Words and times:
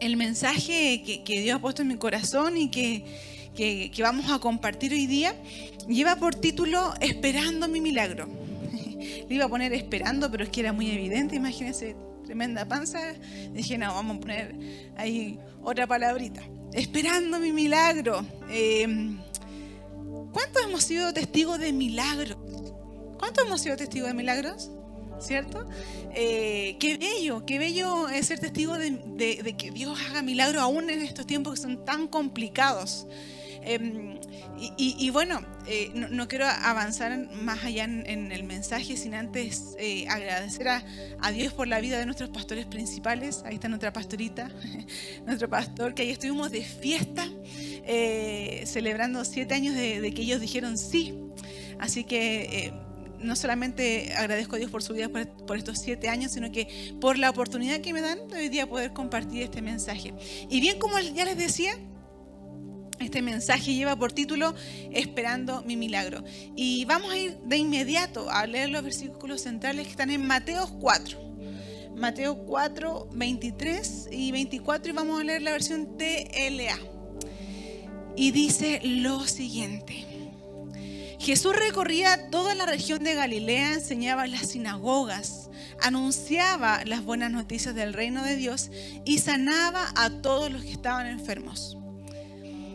el 0.00 0.16
mensaje 0.16 1.02
que, 1.24 1.40
Dios 1.40 1.56
ha 1.56 1.60
puesto 1.60 1.82
en 1.82 1.88
mi 1.88 1.96
corazón 1.96 2.56
y 2.56 2.70
que, 2.70 3.92
vamos 4.00 4.30
a 4.30 4.38
compartir 4.38 4.92
hoy 4.92 5.06
día 5.06 5.34
lleva 5.88 6.16
por 6.16 6.34
título 6.34 6.94
Esperando 7.00 7.68
mi 7.68 7.80
milagro. 7.80 8.28
Le 9.28 9.34
iba 9.34 9.46
a 9.46 9.48
poner 9.48 9.72
esperando, 9.72 10.30
pero 10.30 10.44
es 10.44 10.50
que 10.50 10.60
era 10.60 10.72
muy 10.72 10.90
evidente, 10.90 11.36
imagínense, 11.36 11.96
tremenda 12.24 12.66
panza. 12.66 13.00
Dije, 13.52 13.78
no, 13.78 13.94
vamos 13.94 14.18
a 14.18 14.20
poner 14.20 14.54
ahí 14.96 15.38
otra 15.62 15.86
palabrita. 15.86 16.42
Esperando 16.72 17.38
mi 17.38 17.52
milagro. 17.52 18.24
Em, 18.50 19.18
¿Cuántos 20.32 20.62
hemos 20.62 20.84
sido 20.84 21.12
testigos 21.12 21.58
de 21.58 21.72
milagros? 21.72 22.36
¿Cuántos 23.18 23.46
hemos 23.46 23.60
sido 23.60 23.76
testigos 23.76 24.08
de 24.08 24.14
milagros? 24.14 24.70
¿Cierto? 25.20 25.66
Eh, 26.14 26.76
qué 26.78 26.96
bello, 26.96 27.44
qué 27.44 27.58
bello 27.58 28.06
ser 28.22 28.38
testigo 28.38 28.78
de, 28.78 29.54
que 29.58 29.70
Dios 29.70 29.98
haga 30.08 30.22
milagros 30.22 30.62
aún 30.62 30.90
en 30.90 31.02
estos 31.02 31.26
tiempos 31.26 31.54
que 31.54 31.60
son 31.60 31.84
tan 31.84 32.08
complicados. 32.08 33.06
Em, 33.62 34.18
y, 34.76 35.10
bueno, 35.10 35.40
eh, 35.66 35.90
no, 35.94 36.26
quiero 36.26 36.46
avanzar 36.46 37.16
más 37.42 37.64
allá 37.64 37.84
en, 37.84 38.32
el 38.32 38.42
mensaje 38.42 38.96
sin 38.96 39.14
antes 39.14 39.76
eh, 39.78 40.06
agradecer 40.08 40.68
a, 40.68 41.32
Dios 41.32 41.52
por 41.52 41.68
la 41.68 41.80
vida 41.80 41.98
de 41.98 42.06
nuestros 42.06 42.30
pastores 42.30 42.66
principales. 42.66 43.42
Ahí 43.44 43.54
está 43.54 43.68
nuestra 43.68 43.92
pastorita, 43.92 44.50
nuestro 45.26 45.48
pastor, 45.48 45.94
que 45.94 46.02
ahí 46.02 46.10
estuvimos 46.10 46.50
de 46.50 46.62
fiesta, 46.62 47.28
eh, 47.84 48.64
celebrando 48.66 49.24
siete 49.24 49.54
años 49.54 49.74
de, 49.74 50.12
que 50.14 50.22
ellos 50.22 50.40
dijeron 50.40 50.76
sí. 50.76 51.14
Así 51.78 52.02
que 52.02 52.72
no 53.20 53.36
solamente 53.36 54.12
agradezco 54.16 54.56
a 54.56 54.58
Dios 54.58 54.70
por 54.70 54.82
su 54.82 54.94
vida 54.94 55.08
por, 55.08 55.56
estos 55.56 55.78
siete 55.78 56.08
años, 56.08 56.32
sino 56.32 56.50
que 56.52 56.96
por 57.00 57.18
la 57.18 57.30
oportunidad 57.30 57.80
que 57.80 57.92
me 57.92 58.00
dan 58.00 58.18
hoy 58.32 58.48
día 58.48 58.68
poder 58.68 58.92
compartir 58.92 59.42
este 59.42 59.62
mensaje. 59.62 60.14
Y 60.48 60.60
bien 60.60 60.78
como 60.78 60.98
ya 60.98 61.24
les 61.24 61.36
decía, 61.36 61.72
este 63.00 63.22
mensaje 63.22 63.74
lleva 63.74 63.96
por 63.96 64.12
título 64.12 64.54
Esperando 64.92 65.62
mi 65.62 65.76
milagro. 65.76 66.24
Y 66.56 66.84
vamos 66.84 67.12
a 67.12 67.18
ir 67.18 67.38
de 67.44 67.56
inmediato 67.56 68.28
a 68.30 68.46
leer 68.46 68.70
los 68.70 68.82
versículos 68.82 69.42
centrales 69.42 69.86
que 69.86 69.90
están 69.92 70.10
en 70.10 70.26
Mateo 70.26 70.68
4. 70.80 71.28
Mateo 71.96 72.38
4, 72.44 73.08
23 73.12 74.08
y 74.12 74.32
24 74.32 74.90
y 74.90 74.94
vamos 74.94 75.20
a 75.20 75.24
leer 75.24 75.42
la 75.42 75.52
versión 75.52 75.96
TLA. 75.96 76.78
Y 78.16 78.30
dice 78.30 78.80
lo 78.84 79.26
siguiente. 79.26 80.07
Jesús 81.18 81.54
recorría 81.54 82.30
toda 82.30 82.54
la 82.54 82.64
región 82.64 83.02
de 83.02 83.14
Galilea, 83.14 83.74
enseñaba 83.74 84.24
en 84.24 84.32
las 84.32 84.48
sinagogas, 84.48 85.50
anunciaba 85.80 86.84
las 86.84 87.04
buenas 87.04 87.30
noticias 87.30 87.74
del 87.74 87.92
reino 87.92 88.22
de 88.22 88.36
Dios 88.36 88.70
y 89.04 89.18
sanaba 89.18 89.92
a 89.96 90.10
todos 90.10 90.50
los 90.50 90.62
que 90.62 90.72
estaban 90.72 91.06
enfermos. 91.06 91.76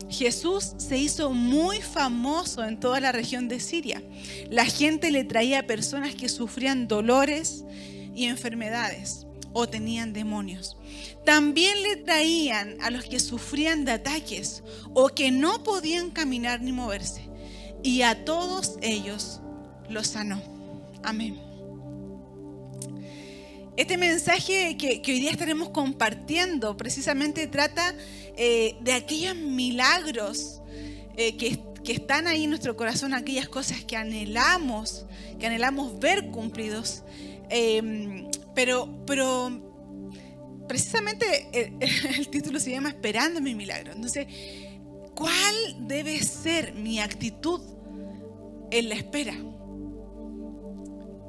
Jesús 0.09 0.73
se 0.77 0.97
hizo 0.97 1.31
muy 1.31 1.81
famoso 1.81 2.63
en 2.63 2.79
toda 2.79 2.99
la 2.99 3.11
región 3.11 3.47
de 3.47 3.59
Siria. 3.59 4.03
La 4.49 4.65
gente 4.65 5.09
le 5.11 5.23
traía 5.23 5.65
personas 5.65 6.13
que 6.13 6.29
sufrían 6.29 6.87
dolores 6.87 7.63
y 8.13 8.25
enfermedades 8.25 9.25
o 9.53 9.67
tenían 9.67 10.13
demonios. 10.13 10.77
También 11.25 11.81
le 11.81 11.95
traían 11.95 12.77
a 12.81 12.91
los 12.91 13.05
que 13.05 13.19
sufrían 13.19 13.85
de 13.85 13.93
ataques 13.93 14.63
o 14.93 15.09
que 15.09 15.31
no 15.31 15.63
podían 15.63 16.11
caminar 16.11 16.61
ni 16.61 16.71
moverse. 16.71 17.32
Y 17.83 18.01
a 18.01 18.23
todos 18.23 18.77
ellos 18.81 19.41
los 19.89 20.07
sanó. 20.07 20.41
Amén. 21.03 21.37
Este 23.75 23.97
mensaje 23.97 24.77
que, 24.77 25.01
hoy 25.05 25.19
día 25.19 25.31
estaremos 25.31 25.69
compartiendo 25.69 26.77
precisamente 26.77 27.47
trata 27.47 27.95
eh, 28.37 28.77
de 28.81 28.93
aquellos 28.93 29.35
milagros 29.35 30.61
eh, 31.17 31.35
que, 31.37 31.59
están 31.91 32.27
ahí 32.27 32.45
en 32.45 32.49
nuestro 32.49 32.77
corazón, 32.77 33.13
aquellas 33.13 33.49
cosas 33.49 33.83
que 33.83 33.97
anhelamos, 33.97 35.05
que 35.37 35.47
anhelamos 35.47 35.99
ver 35.99 36.29
cumplidos. 36.29 37.03
Em, 37.49 38.29
pero, 38.55 38.87
pero 39.05 39.51
precisamente 40.67 41.49
el, 41.51 41.73
el 42.17 42.29
título 42.29 42.59
se 42.59 42.71
llama 42.71 42.89
Esperando 42.89 43.41
mi 43.41 43.53
milagro. 43.53 43.91
Entonces, 43.91 44.27
¿cuál 45.13 45.53
debe 45.79 46.19
ser 46.23 46.73
mi 46.73 46.99
actitud 46.99 47.61
en 48.73 48.89
la 48.89 48.95
espera? 48.95 49.35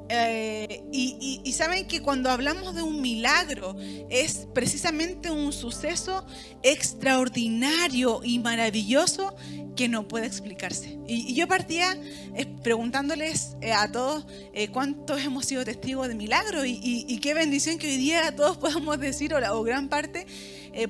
Eh, 0.09 0.83
y, 0.91 1.51
saben 1.53 1.87
que 1.87 2.01
cuando 2.01 2.29
hablamos 2.29 2.75
de 2.75 2.81
un 2.81 3.01
milagro 3.01 3.75
es 4.09 4.47
precisamente 4.53 5.31
un 5.31 5.53
suceso 5.53 6.25
extraordinario 6.63 8.19
y 8.23 8.39
maravilloso 8.39 9.33
que 9.75 9.87
no 9.87 10.07
puede 10.07 10.27
explicarse. 10.27 10.99
Y, 11.07 11.33
yo 11.33 11.47
partía 11.47 11.97
eh, 12.35 12.45
preguntándoles 12.61 13.55
eh, 13.61 13.71
a 13.71 13.91
todos 13.91 14.27
cuántos 14.71 15.21
hemos 15.21 15.45
sido 15.45 15.63
testigos 15.63 16.07
de 16.07 16.15
milagro 16.15 16.65
y, 16.65 17.19
qué 17.21 17.33
bendición 17.33 17.77
que 17.77 17.87
hoy 17.87 17.97
día 17.97 18.35
todos 18.35 18.57
podamos 18.59 18.99
decir, 18.99 19.33
o, 19.33 19.57
o 19.57 19.63
gran 19.63 19.87
parte, 19.87 20.27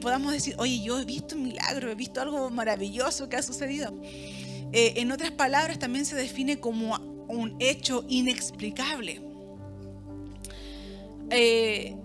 podamos 0.01 0.33
decir, 0.33 0.55
oye, 0.57 0.81
yo 0.81 0.99
he 0.99 1.05
visto 1.05 1.35
un 1.35 1.43
milagro, 1.43 1.91
he 1.91 1.95
visto 1.95 2.19
algo 2.19 2.49
maravilloso 2.49 3.29
que 3.29 3.37
ha 3.37 3.43
sucedido. 3.43 3.93
En 4.73 5.11
otras 5.11 5.31
palabras, 5.31 5.79
también 5.79 6.05
se 6.05 6.15
define 6.15 6.59
como 6.59 6.95
un 7.27 7.55
hecho 7.59 8.03
inexplicable. 8.07 9.21
Eh, 11.29 11.95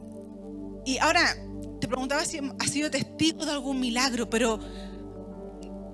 y 0.84 0.98
ahora, 0.98 1.36
te 1.80 1.88
preguntaba 1.88 2.24
si 2.24 2.38
has 2.58 2.70
sido 2.70 2.90
testigo 2.90 3.44
de 3.44 3.52
algún 3.52 3.80
milagro, 3.80 4.28
pero 4.30 4.58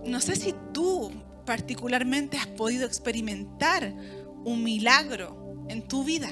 no 0.05 0.21
sé 0.21 0.37
si 0.37 0.55
tú 0.73 1.11
particularmente 1.45 2.37
has 2.37 2.47
podido 2.47 2.87
experimentar 2.87 3.95
un 4.45 4.63
milagro 4.63 5.65
en 5.69 5.87
tu 5.87 6.05
vida 6.05 6.31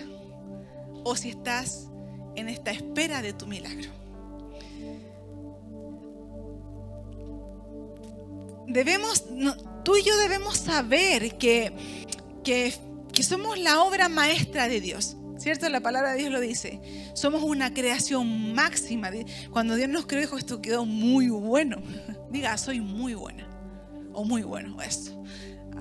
o 1.04 1.16
si 1.16 1.30
estás 1.30 1.88
en 2.36 2.48
esta 2.48 2.70
espera 2.70 3.22
de 3.22 3.32
tu 3.32 3.46
milagro. 3.46 4.03
Debemos, 8.66 9.24
tú 9.84 9.96
y 9.96 10.02
yo 10.02 10.16
debemos 10.18 10.56
saber 10.58 11.36
que 11.36 12.04
que, 12.44 13.22
somos 13.22 13.58
la 13.58 13.82
obra 13.82 14.08
maestra 14.08 14.68
de 14.68 14.80
Dios. 14.80 15.16
¿Cierto? 15.36 15.68
La 15.68 15.80
palabra 15.80 16.12
de 16.12 16.18
Dios 16.18 16.30
lo 16.30 16.40
dice. 16.40 16.80
Somos 17.14 17.42
una 17.42 17.74
creación 17.74 18.54
máxima. 18.54 19.10
Cuando 19.50 19.74
Dios 19.74 19.88
nos 19.88 20.06
creó, 20.06 20.20
dijo, 20.20 20.38
esto 20.38 20.62
quedó 20.62 20.84
muy 20.84 21.28
bueno. 21.28 21.82
Diga, 22.30 22.56
soy 22.56 22.80
muy 22.80 23.14
buena. 23.14 23.48
O 24.12 24.24
muy 24.24 24.42
bueno, 24.42 24.80
eso. 24.80 25.22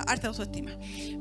Harta 0.08 0.30
autoestima. 0.30 0.72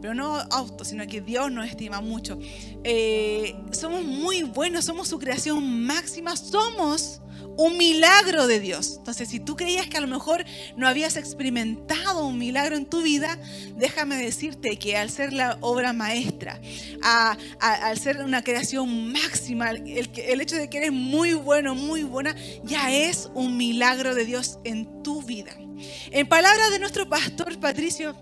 Pero 0.00 0.14
no 0.14 0.36
auto, 0.50 0.82
sino 0.82 1.06
que 1.06 1.20
Dios 1.20 1.52
nos 1.52 1.68
estima 1.68 2.00
mucho. 2.00 2.38
Eh, 2.84 3.54
somos 3.70 4.02
muy 4.02 4.44
buenos, 4.44 4.86
somos 4.86 5.08
su 5.08 5.18
creación 5.18 5.84
máxima. 5.84 6.34
Somos 6.34 7.20
un 7.56 7.76
milagro 7.76 8.46
de 8.46 8.60
Dios. 8.60 8.96
Entonces, 8.98 9.28
si 9.28 9.40
tú 9.40 9.56
creías 9.56 9.86
que 9.86 9.98
a 9.98 10.00
lo 10.00 10.06
mejor 10.06 10.44
no 10.76 10.88
habías 10.88 11.16
experimentado 11.16 12.26
un 12.26 12.38
milagro 12.38 12.76
en 12.76 12.86
tu 12.86 13.02
vida, 13.02 13.38
déjame 13.76 14.16
decirte 14.16 14.78
que 14.78 14.96
al 14.96 15.10
ser 15.10 15.32
la 15.32 15.58
obra 15.60 15.92
maestra, 15.92 16.60
al 17.60 17.98
ser 17.98 18.22
una 18.22 18.42
creación 18.42 19.12
máxima, 19.12 19.70
el, 19.70 20.10
el 20.16 20.40
hecho 20.40 20.56
de 20.56 20.68
que 20.68 20.78
eres 20.78 20.92
muy 20.92 21.34
bueno, 21.34 21.74
muy 21.74 22.02
buena, 22.02 22.34
ya 22.64 22.92
es 22.92 23.28
un 23.34 23.56
milagro 23.56 24.14
de 24.14 24.24
Dios 24.24 24.58
en 24.64 25.02
tu 25.02 25.22
vida. 25.22 25.56
En 26.10 26.28
palabras 26.28 26.70
de 26.70 26.78
nuestro 26.78 27.08
pastor 27.08 27.58
Patricio, 27.58 28.14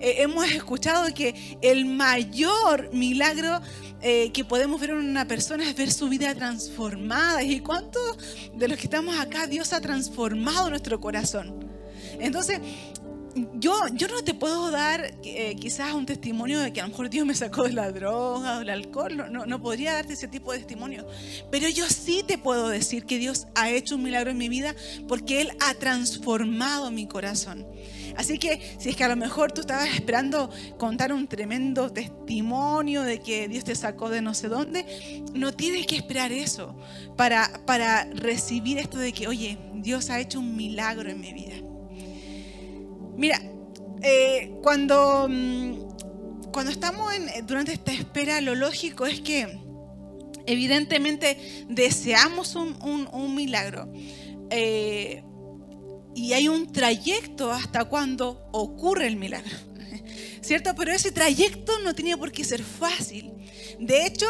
eh, 0.00 0.16
hemos 0.18 0.50
escuchado 0.50 1.12
que 1.14 1.56
el 1.62 1.86
mayor 1.86 2.92
milagro 2.92 3.60
eh, 4.06 4.30
que 4.32 4.44
podemos 4.44 4.78
ver 4.78 4.90
en 4.90 4.96
una 4.98 5.26
persona 5.26 5.66
es 5.66 5.74
ver 5.74 5.90
su 5.90 6.10
vida 6.10 6.34
transformada. 6.34 7.42
¿Y 7.42 7.60
cuántos 7.60 8.18
de 8.54 8.68
los 8.68 8.76
que 8.76 8.84
estamos 8.84 9.18
acá 9.18 9.46
Dios 9.46 9.72
ha 9.72 9.80
transformado 9.80 10.68
nuestro 10.68 11.00
corazón? 11.00 11.66
Entonces, 12.20 12.60
yo, 13.54 13.74
yo 13.94 14.08
no 14.08 14.22
te 14.22 14.34
puedo 14.34 14.70
dar 14.70 15.14
eh, 15.24 15.56
quizás 15.58 15.94
un 15.94 16.04
testimonio 16.04 16.60
de 16.60 16.70
que 16.70 16.82
a 16.82 16.84
lo 16.84 16.90
mejor 16.90 17.08
Dios 17.08 17.26
me 17.26 17.34
sacó 17.34 17.64
de 17.64 17.72
la 17.72 17.90
droga 17.92 18.56
o 18.56 18.58
del 18.58 18.68
alcohol, 18.68 19.16
no, 19.16 19.30
no, 19.30 19.46
no, 19.46 19.62
podría 19.62 19.94
darte 19.94 20.12
ese 20.12 20.28
tipo 20.28 20.52
de 20.52 20.58
testimonio. 20.58 21.06
Pero 21.50 21.66
yo 21.70 21.86
sí 21.88 22.22
te 22.26 22.36
puedo 22.36 22.68
decir 22.68 23.06
que 23.06 23.16
Dios 23.16 23.46
ha 23.54 23.70
hecho 23.70 23.94
un 23.94 24.02
milagro 24.02 24.32
en 24.32 24.36
mi 24.36 24.50
vida 24.50 24.74
porque 25.08 25.40
Él 25.40 25.50
ha 25.60 25.72
transformado 25.74 26.90
mi 26.90 27.08
corazón. 27.08 27.66
Así 28.16 28.38
que 28.38 28.76
si 28.78 28.90
es 28.90 28.96
que 28.96 29.04
a 29.04 29.08
lo 29.08 29.16
mejor 29.16 29.52
tú 29.52 29.62
estabas 29.62 29.88
esperando 29.88 30.50
contar 30.78 31.12
un 31.12 31.26
tremendo 31.26 31.90
testimonio 31.90 33.02
de 33.02 33.20
que 33.20 33.48
Dios 33.48 33.64
te 33.64 33.74
sacó 33.74 34.08
de 34.08 34.22
no 34.22 34.34
sé 34.34 34.48
dónde, 34.48 34.84
no 35.34 35.52
tienes 35.52 35.86
que 35.86 35.96
esperar 35.96 36.32
eso 36.32 36.76
para, 37.16 37.60
para 37.66 38.04
recibir 38.04 38.78
esto 38.78 38.98
de 38.98 39.12
que, 39.12 39.26
oye, 39.28 39.58
Dios 39.74 40.10
ha 40.10 40.20
hecho 40.20 40.40
un 40.40 40.56
milagro 40.56 41.10
en 41.10 41.20
mi 41.20 41.32
vida. 41.32 41.56
Mira, 43.16 43.40
eh, 44.02 44.52
cuando, 44.62 45.26
mm, 45.28 46.50
cuando 46.52 46.70
estamos 46.70 47.12
durante 47.44 47.72
esta 47.72 47.92
espera, 47.92 48.40
lo 48.40 48.54
lógico 48.54 49.06
es 49.06 49.20
que 49.20 49.58
evidentemente 50.46 51.38
deseamos 51.68 52.54
un, 52.54 52.76
un 53.12 53.34
milagro. 53.34 53.90
eh, 54.50 55.24
y 56.14 56.32
hay 56.32 56.48
un 56.48 56.70
trayecto 56.72 57.50
hasta 57.50 57.84
cuando 57.84 58.46
ocurre 58.52 59.06
el 59.06 59.16
milagro. 59.16 59.56
¿Cierto? 60.40 60.74
Pero 60.76 60.92
ese 60.92 61.10
trayecto 61.10 61.78
no 61.80 61.94
tenía 61.94 62.16
por 62.16 62.30
qué 62.30 62.44
ser 62.44 62.62
fácil. 62.62 63.32
De 63.78 64.06
hecho, 64.06 64.26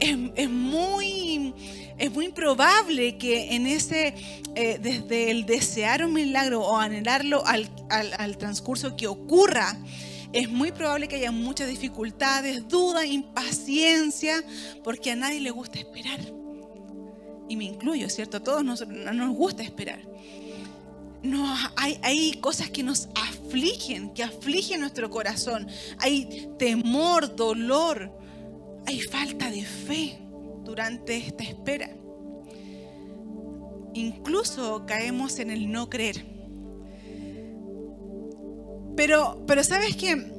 es, 0.00 0.48
muy, 0.50 1.54
es 1.98 2.10
muy 2.10 2.28
probable 2.28 3.16
que 3.18 3.54
en 3.54 3.66
ese, 3.66 4.14
eh, 4.56 4.78
desde 4.80 5.30
el 5.30 5.46
desear 5.46 6.04
un 6.04 6.12
milagro 6.12 6.62
o 6.62 6.76
anhelarlo 6.76 7.46
al, 7.46 7.70
al 7.90 8.38
transcurso 8.38 8.96
que 8.96 9.06
ocurra, 9.06 9.78
es 10.32 10.50
muy 10.50 10.72
probable 10.72 11.08
que 11.08 11.16
haya 11.16 11.30
muchas 11.30 11.68
dificultades, 11.68 12.66
dudas, 12.68 13.06
impaciencia, 13.06 14.42
porque 14.82 15.12
a 15.12 15.16
nadie 15.16 15.40
le 15.40 15.50
gusta 15.50 15.78
esperar. 15.78 16.20
Y 17.48 17.56
me 17.56 17.64
incluyo, 17.64 18.10
¿cierto? 18.10 18.38
A 18.38 18.40
todos 18.40 18.64
nos, 18.64 18.86
no 18.86 19.12
nos 19.12 19.34
gusta 19.34 19.62
esperar 19.62 20.00
no, 21.28 21.54
hay, 21.76 22.32
cosas 22.40 22.70
que 22.70 22.82
nos 22.82 23.08
afligen, 23.14 24.12
que 24.14 24.22
afligen 24.22 24.80
nuestro 24.80 25.10
corazón. 25.10 25.68
Hay 25.98 26.48
temor, 26.58 27.36
dolor, 27.36 28.12
hay 28.86 29.00
falta 29.00 29.50
de 29.50 29.64
fe 29.64 30.18
durante 30.64 31.16
esta 31.16 31.44
espera. 31.44 31.90
Incluso 33.94 34.84
caemos 34.86 35.38
en 35.38 35.50
el 35.50 35.70
no 35.70 35.88
creer. 35.88 36.24
Pero, 38.96 39.44
pero 39.46 39.62
sabes 39.62 39.96
que 39.96 40.32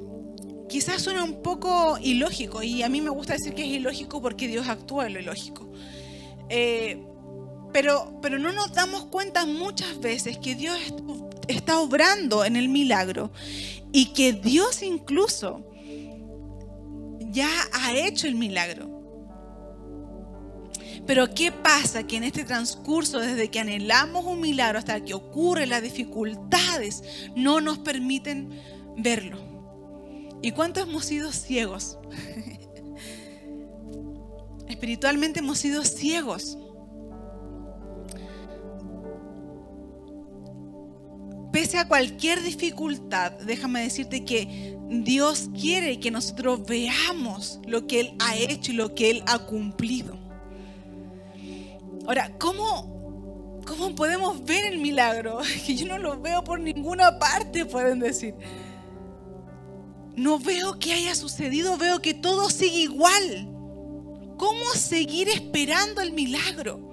quizás 0.68 1.02
suena 1.02 1.24
un 1.24 1.42
poco 1.42 1.98
ilógico 2.02 2.62
y 2.62 2.84
a 2.84 2.90
mí 2.90 3.02
me 3.02 3.10
gusta 3.10 3.34
decir 3.34 3.54
que 3.54 3.64
es 3.64 3.70
ilógico 3.70 4.22
porque 4.22 4.48
Dios 4.48 4.68
actúa 4.68 5.08
en 5.08 5.14
lo 5.14 5.20
ilógico. 5.20 5.72
Eh, 6.50 7.06
pero, 7.72 8.20
pero 8.22 8.40
no 8.40 8.52
nos 8.52 8.74
damos 8.74 9.06
cuenta 9.06 9.46
muchas 9.46 10.00
veces 10.00 10.38
que 10.38 10.56
Dios 10.56 10.78
está 11.48 11.80
obrando 11.80 12.46
en 12.46 12.56
el 12.56 12.70
milagro 12.70 13.32
y 13.92 14.14
que 14.14 14.34
Dios 14.34 14.84
incluso 14.84 15.66
ya 17.32 17.50
ha 17.74 17.96
hecho 17.96 18.28
el 18.28 18.36
milagro. 18.36 18.98
Pero 21.06 21.34
¿qué 21.34 21.52
pasa? 21.52 22.06
Que 22.06 22.18
en 22.18 22.24
este 22.24 22.44
transcurso, 22.44 23.20
desde 23.20 23.50
que 23.50 23.60
anhelamos 23.60 24.26
un 24.26 24.42
milagro 24.42 24.78
hasta 24.78 25.04
que 25.04 25.16
ocurre 25.16 25.66
las 25.66 25.82
dificultades, 25.82 27.04
no 27.36 27.62
nos 27.62 27.80
permiten 27.80 28.52
verlo. 28.96 29.40
¿Y 30.42 30.52
cuántos 30.52 30.84
hemos 30.84 31.06
sido 31.06 31.32
ciegos? 31.32 31.98
Espiritualmente 34.68 35.40
hemos 35.40 35.58
sido 35.58 35.84
ciegos. 35.84 36.58
Pese 41.60 41.78
a 41.78 41.90
cualquier 41.90 42.42
dificultad, 42.42 43.34
déjame 43.34 43.82
decirte 43.82 44.24
que 44.24 44.78
Dios 44.88 45.50
quiere 45.60 46.00
que 46.00 46.10
nosotros 46.10 46.66
veamos 46.66 47.60
lo 47.68 47.86
que 47.86 48.00
Él 48.00 48.16
ha 48.20 48.38
hecho 48.38 48.72
y 48.72 48.76
lo 48.76 48.96
que 48.96 49.10
Él 49.12 49.24
ha 49.28 49.40
cumplido. 49.40 50.18
Ahora, 52.06 52.32
¿cómo, 52.40 53.60
cómo 53.68 53.94
podemos 53.94 54.42
ver 54.46 54.68
el 54.68 54.80
milagro? 54.80 55.40
Que 55.66 55.76
yo 55.76 55.86
no 55.86 55.98
lo 55.98 56.22
veo 56.22 56.46
por 56.46 56.62
ninguna 56.62 57.20
parte, 57.20 57.66
pueden 57.66 58.00
decir. 58.00 58.36
No 60.16 60.40
veo 60.40 60.80
que 60.80 60.94
haya 60.94 61.14
sucedido, 61.14 61.76
veo 61.76 62.02
que 62.02 62.14
todo 62.14 62.50
sigue 62.50 62.84
igual. 62.84 63.50
¿Cómo 64.38 64.64
seguir 64.76 65.28
esperando 65.28 66.00
el 66.00 66.14
milagro? 66.14 66.90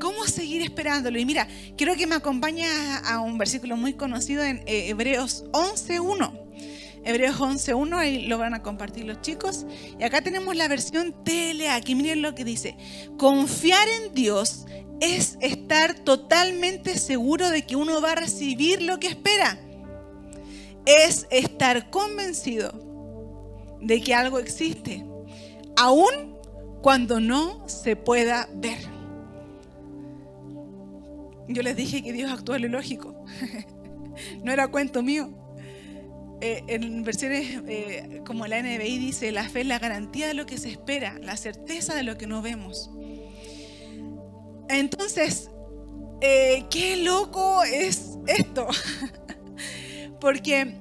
¿Cómo 0.00 0.26
seguir 0.26 0.62
esperándolo? 0.62 1.18
Y 1.18 1.24
mira, 1.24 1.48
quiero 1.76 1.94
que 1.96 2.06
me 2.06 2.14
acompañes 2.14 2.70
a 3.04 3.20
un 3.20 3.38
versículo 3.38 3.76
muy 3.76 3.94
conocido 3.94 4.44
en 4.44 4.58
eh, 4.66 4.88
Hebreos 4.88 5.44
11.1. 5.52 6.46
Hebreos 7.04 7.36
11.1, 7.38 7.96
ahí 7.96 8.26
lo 8.26 8.36
van 8.36 8.54
a 8.54 8.62
compartir 8.62 9.04
los 9.04 9.20
chicos. 9.20 9.64
Y 9.98 10.02
acá 10.02 10.22
tenemos 10.22 10.56
la 10.56 10.66
versión 10.66 11.14
TLA, 11.24 11.80
que 11.82 11.94
miren 11.94 12.20
lo 12.20 12.34
que 12.34 12.44
dice. 12.44 12.76
Confiar 13.16 13.86
en 13.88 14.12
Dios 14.12 14.66
es 15.00 15.38
estar 15.40 15.94
totalmente 15.94 16.98
seguro 16.98 17.50
de 17.50 17.64
que 17.64 17.76
uno 17.76 18.00
va 18.00 18.12
a 18.12 18.16
recibir 18.16 18.82
lo 18.82 18.98
que 18.98 19.06
espera. 19.06 19.58
Es 20.84 21.28
estar 21.30 21.90
convencido 21.90 22.72
de 23.80 24.00
que 24.00 24.14
algo 24.14 24.40
existe, 24.40 25.04
aun 25.76 26.36
cuando 26.82 27.20
no 27.20 27.68
se 27.68 27.94
pueda 27.94 28.48
ver. 28.54 28.95
Yo 31.48 31.62
les 31.62 31.76
dije 31.76 32.02
que 32.02 32.12
Dios 32.12 32.30
actúa 32.30 32.58
lo 32.58 32.68
lógico. 32.68 33.24
no 34.44 34.52
era 34.52 34.68
cuento 34.68 35.02
mío. 35.02 35.30
Eh, 36.42 36.62
en 36.68 37.02
versiones 37.02 37.62
eh, 37.66 38.20
como 38.26 38.46
la 38.46 38.60
NBI 38.60 38.98
dice, 38.98 39.32
la 39.32 39.48
fe 39.48 39.62
es 39.62 39.66
la 39.66 39.78
garantía 39.78 40.26
de 40.26 40.34
lo 40.34 40.44
que 40.44 40.58
se 40.58 40.68
espera, 40.68 41.18
la 41.22 41.36
certeza 41.36 41.94
de 41.94 42.02
lo 42.02 42.18
que 42.18 42.26
no 42.26 42.42
vemos. 42.42 42.90
Entonces, 44.68 45.50
eh, 46.20 46.64
qué 46.70 46.98
loco 46.98 47.62
es 47.64 48.18
esto. 48.26 48.66
Porque 50.20 50.74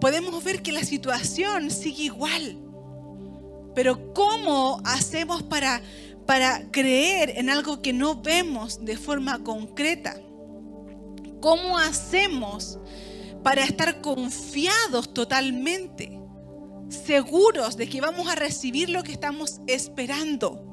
podemos 0.00 0.42
ver 0.42 0.62
que 0.62 0.72
la 0.72 0.82
situación 0.82 1.70
sigue 1.70 2.04
igual. 2.04 2.58
Pero 3.74 4.12
¿cómo 4.12 4.82
hacemos 4.84 5.42
para 5.42 5.80
para 6.26 6.70
creer 6.70 7.34
en 7.36 7.50
algo 7.50 7.82
que 7.82 7.92
no 7.92 8.22
vemos 8.22 8.84
de 8.84 8.96
forma 8.96 9.42
concreta? 9.42 10.16
¿Cómo 11.40 11.78
hacemos 11.78 12.78
para 13.42 13.64
estar 13.64 14.00
confiados 14.00 15.12
totalmente, 15.12 16.20
seguros 16.88 17.76
de 17.76 17.88
que 17.88 18.00
vamos 18.00 18.28
a 18.28 18.34
recibir 18.34 18.90
lo 18.90 19.02
que 19.02 19.12
estamos 19.12 19.60
esperando? 19.66 20.68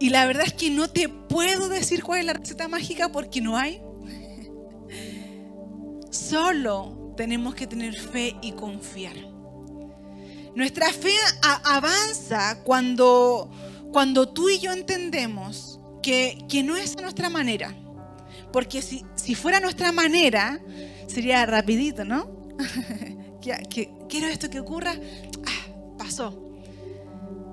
Y 0.00 0.08
la 0.08 0.26
verdad 0.26 0.44
es 0.46 0.54
que 0.54 0.70
no 0.70 0.88
te 0.88 1.08
puedo 1.08 1.68
decir 1.68 2.02
cuál 2.02 2.20
es 2.20 2.26
la 2.26 2.32
receta 2.32 2.68
mágica 2.68 3.12
porque 3.12 3.40
no 3.40 3.56
hay. 3.56 3.82
Solo 6.10 7.12
tenemos 7.16 7.54
que 7.54 7.66
tener 7.66 7.94
fe 7.94 8.34
y 8.40 8.52
confiar. 8.52 9.39
Nuestra 10.54 10.92
fe 10.92 11.14
avanza 11.64 12.62
cuando, 12.64 13.50
cuando 13.92 14.28
tú 14.28 14.48
y 14.48 14.58
yo 14.58 14.72
entendemos 14.72 15.80
que, 16.02 16.38
no 16.64 16.76
es 16.76 16.96
a 16.96 17.02
nuestra 17.02 17.30
manera. 17.30 17.74
Porque 18.52 18.82
si, 18.82 19.04
si 19.14 19.34
fuera 19.34 19.60
nuestra 19.60 19.92
manera, 19.92 20.60
sería 21.06 21.46
rapidito, 21.46 22.04
¿no? 22.04 22.30
quiero 23.40 24.26
esto 24.26 24.50
que 24.50 24.60
ocurra, 24.60 24.94
ah, 25.46 25.96
pasó. 25.96 26.50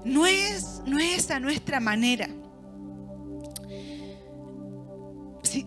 No 0.03 0.25
es, 0.25 0.81
no 0.85 0.99
es 0.99 1.29
a 1.31 1.39
nuestra 1.39 1.79
manera. 1.79 2.29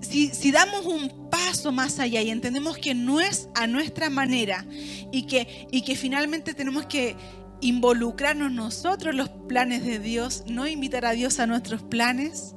Si, 0.01 0.53
damos 0.53 0.87
un 0.87 1.31
paso 1.31 1.73
más 1.73 1.99
allá 1.99 2.23
y 2.23 2.31
entendemos 2.31 2.79
que 2.79 2.95
no 2.95 3.21
es 3.21 3.49
a 3.55 3.67
nuestra 3.67 4.11
manera 4.11 4.67
y 5.13 5.23
que, 5.23 5.69
y 5.71 5.83
que 5.83 5.97
finalmente 5.97 6.55
tenemos 6.55 6.87
que 6.87 7.17
involucrarnos 7.61 8.53
nosotros 8.53 9.13
en 9.13 9.19
los 9.19 9.29
planes 9.49 9.85
de 9.85 9.99
Dios, 9.99 10.45
no 10.47 10.67
invitar 10.67 11.05
a 11.05 11.13
Dios 11.13 11.39
a 11.41 11.47
nuestros 11.47 11.83
planes, 11.83 12.55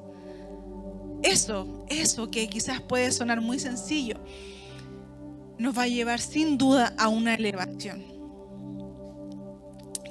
eso, 1.24 1.86
eso 1.90 2.30
que 2.30 2.48
quizás 2.48 2.82
puede 2.82 3.12
sonar 3.12 3.42
muy 3.42 3.60
sencillo, 3.60 4.20
nos 5.58 5.78
va 5.78 5.84
a 5.84 5.88
llevar 5.88 6.20
sin 6.20 6.58
duda 6.58 6.94
a 6.98 7.08
una 7.08 7.36
elevación. 7.36 8.04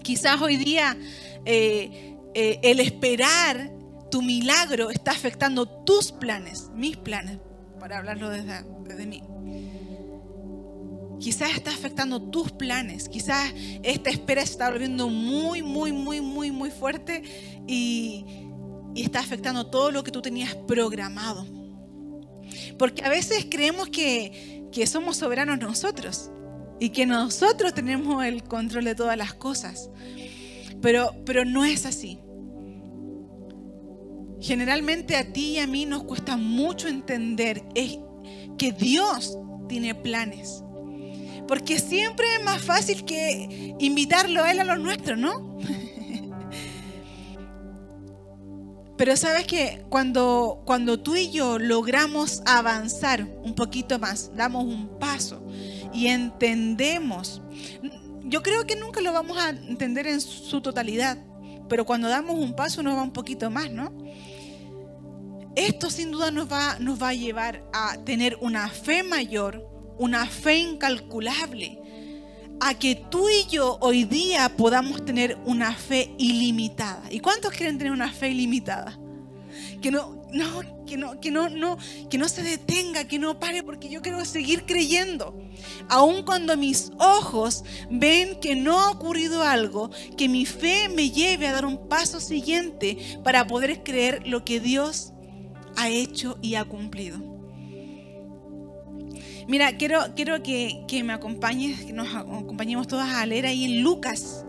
Quizás 0.03 0.41
hoy 0.41 0.57
día 0.57 0.97
eh, 1.45 2.17
eh, 2.35 2.59
el 2.63 2.81
esperar 2.81 3.71
tu 4.13 4.21
milagro 4.21 4.91
está 4.91 5.11
afectando 5.11 5.67
tus 5.67 6.13
planes, 6.13 6.71
mis 6.75 6.99
planes, 6.99 7.39
para 7.81 7.97
hablarlo 7.97 8.29
desde, 8.29 9.07
mí. 9.07 9.23
Quizás 11.19 11.53
está 11.57 11.71
afectando 11.71 12.21
tus 12.21 12.53
planes, 12.53 13.09
quizás 13.09 13.55
esta 13.83 14.11
espera 14.11 14.45
se 14.45 14.53
está 14.53 14.71
volviendo 14.71 15.09
muy, 15.09 15.63
muy, 15.63 15.93
muy, 15.93 16.21
muy, 16.21 16.51
muy 16.51 16.71
fuerte 16.71 17.23
y, 17.67 18.27
y 18.95 19.03
está 19.03 19.21
afectando 19.21 19.69
todo 19.69 19.91
lo 19.91 20.05
que 20.05 20.11
tú 20.11 20.21
tenías 20.21 20.55
programado. 20.55 21.47
Porque 22.79 23.03
a 23.05 23.09
veces 23.09 23.47
creemos 23.51 23.89
que, 23.89 24.69
que 24.71 24.87
somos 24.87 25.17
soberanos 25.17 25.59
nosotros 25.59 26.31
y 26.81 26.91
que 26.91 27.07
nosotros 27.07 27.73
tenemos 27.73 28.23
el 28.27 28.43
control 28.43 28.85
de 28.85 28.95
todas 28.95 29.17
las 29.17 29.33
cosas. 29.33 29.89
Pero, 30.83 31.15
pero 31.25 31.47
no 31.47 31.65
es 31.65 31.87
así. 31.87 32.19
Generalmente 34.43 35.17
a 35.17 35.33
ti 35.33 35.53
y 35.53 35.59
a 35.61 35.69
mí 35.69 35.87
nos 35.87 36.03
cuesta 36.03 36.37
mucho 36.37 36.89
entender 36.89 37.63
que 38.59 38.73
Dios 38.73 39.39
tiene 39.69 39.95
planes. 39.95 40.65
Porque 41.47 41.79
siempre 41.79 42.27
es 42.37 42.45
más 42.45 42.61
fácil 42.61 43.05
que 43.05 43.77
invitarlo 43.79 44.43
a 44.43 44.51
Él 44.51 44.59
a 44.59 44.65
los 44.65 44.81
nuestros, 44.81 45.17
¿no? 45.17 45.59
Pero 48.97 49.17
sabes 49.17 49.47
que 49.47 49.85
cuando, 49.89 50.63
cuando 50.65 51.01
tú 51.01 51.15
y 51.15 51.31
yo 51.31 51.59
logramos 51.59 52.43
avanzar 52.45 53.25
un 53.43 53.55
poquito 53.55 53.99
más, 53.99 54.35
damos 54.35 54.65
un 54.65 54.99
paso 54.99 55.47
y 55.93 56.09
entendemos, 56.09 57.43
yo 58.25 58.43
creo 58.43 58.65
que 58.65 58.75
nunca 58.77 59.01
lo 59.01 59.13
vamos 59.13 59.39
a 59.39 59.51
entender 59.51 60.07
en 60.07 60.21
su 60.21 60.61
totalidad, 60.61 61.19
pero 61.69 61.85
cuando 61.85 62.09
damos 62.09 62.39
un 62.39 62.55
paso 62.55 62.83
nos 62.83 62.97
va 62.97 63.03
un 63.03 63.13
poquito 63.13 63.51
más, 63.51 63.71
¿no? 63.71 63.93
Esto 65.55 65.91
sin 65.91 66.11
duda 66.11 66.31
nos 66.31 66.51
va, 66.51 66.79
nos 66.79 67.01
va 67.03 67.11
a 67.11 67.15
llevar 67.15 67.63
a 67.75 67.99
tener 68.05 68.39
una 68.41 68.71
fe 68.71 69.03
mayor, 69.03 69.69
una 69.99 70.27
fe 70.27 70.59
incalculable, 70.59 71.79
a 72.61 72.79
que 72.79 72.95
tú 72.95 73.29
y 73.29 73.47
yo 73.51 73.77
hoy 73.83 74.05
día 74.05 74.57
podamos 74.57 75.05
tener 75.05 75.37
una 75.45 75.75
fe 75.75 76.15
ilimitada. 76.17 77.03
¿Y 77.11 77.21
cuántos 77.21 77.53
quieren 77.53 77.77
tener 77.77 77.93
una 77.93 78.11
fe 78.11 78.31
ilimitada? 78.31 78.99
Que 79.83 79.91
no, 79.91 80.23
no, 80.33 80.85
que 80.87 80.97
no, 80.97 81.21
que 81.21 81.31
no, 81.31 81.51
no, 81.51 81.77
que 82.09 82.17
no 82.17 82.31
se 82.31 82.43
detenga, 82.43 83.07
que 83.07 83.19
no 83.19 83.39
pare, 83.39 83.63
porque 83.63 83.91
yo 83.91 84.01
quiero 84.01 84.25
seguir 84.25 84.65
creyendo. 84.65 85.39
Aun 85.91 86.23
cuando 86.23 86.57
mis 86.57 86.93
ojos 86.99 87.63
ven 87.91 88.41
que 88.41 88.57
no 88.57 88.81
ha 88.81 88.91
ocurrido 88.91 89.43
algo, 89.43 89.91
que 90.17 90.31
mi 90.31 90.47
fe 90.47 90.89
me 90.89 91.11
lleve 91.11 91.47
a 91.47 91.53
dar 91.53 91.67
un 91.67 91.89
paso 91.89 92.21
siguiente 92.21 92.97
para 93.23 93.47
poder 93.47 93.83
creer 93.83 94.27
lo 94.27 94.47
que 94.47 94.59
Dios 94.59 95.13
ha 95.77 95.89
hecho 95.89 96.39
y 96.43 96.55
ha 96.55 96.65
cumplido. 96.65 97.19
Mira, 99.49 99.77
quiero, 99.77 99.99
quiero 100.15 100.43
que, 100.43 101.03
me 101.05 101.13
acompañes, 101.13 101.85
que 101.85 101.93
nos 101.93 102.15
acompañemos 102.15 102.87
todas 102.87 103.15
a 103.15 103.27
leer 103.27 103.47
ahí 103.47 103.65
en 103.65 103.83
Lucas. 103.83 104.45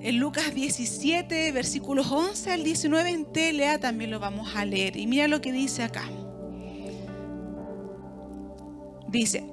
En 0.00 0.18
Lucas 0.18 0.54
17, 0.54 1.52
versículos 1.52 2.10
11 2.10 2.52
al 2.52 2.64
19 2.64 3.10
en 3.10 3.26
Telea 3.26 3.78
también 3.78 4.10
lo 4.10 4.18
vamos 4.18 4.54
a 4.54 4.64
leer. 4.64 4.96
Y 4.96 5.06
mira 5.06 5.28
lo 5.28 5.40
que 5.40 5.52
dice 5.52 5.82
acá. 5.82 6.08
Dice, 9.08 9.44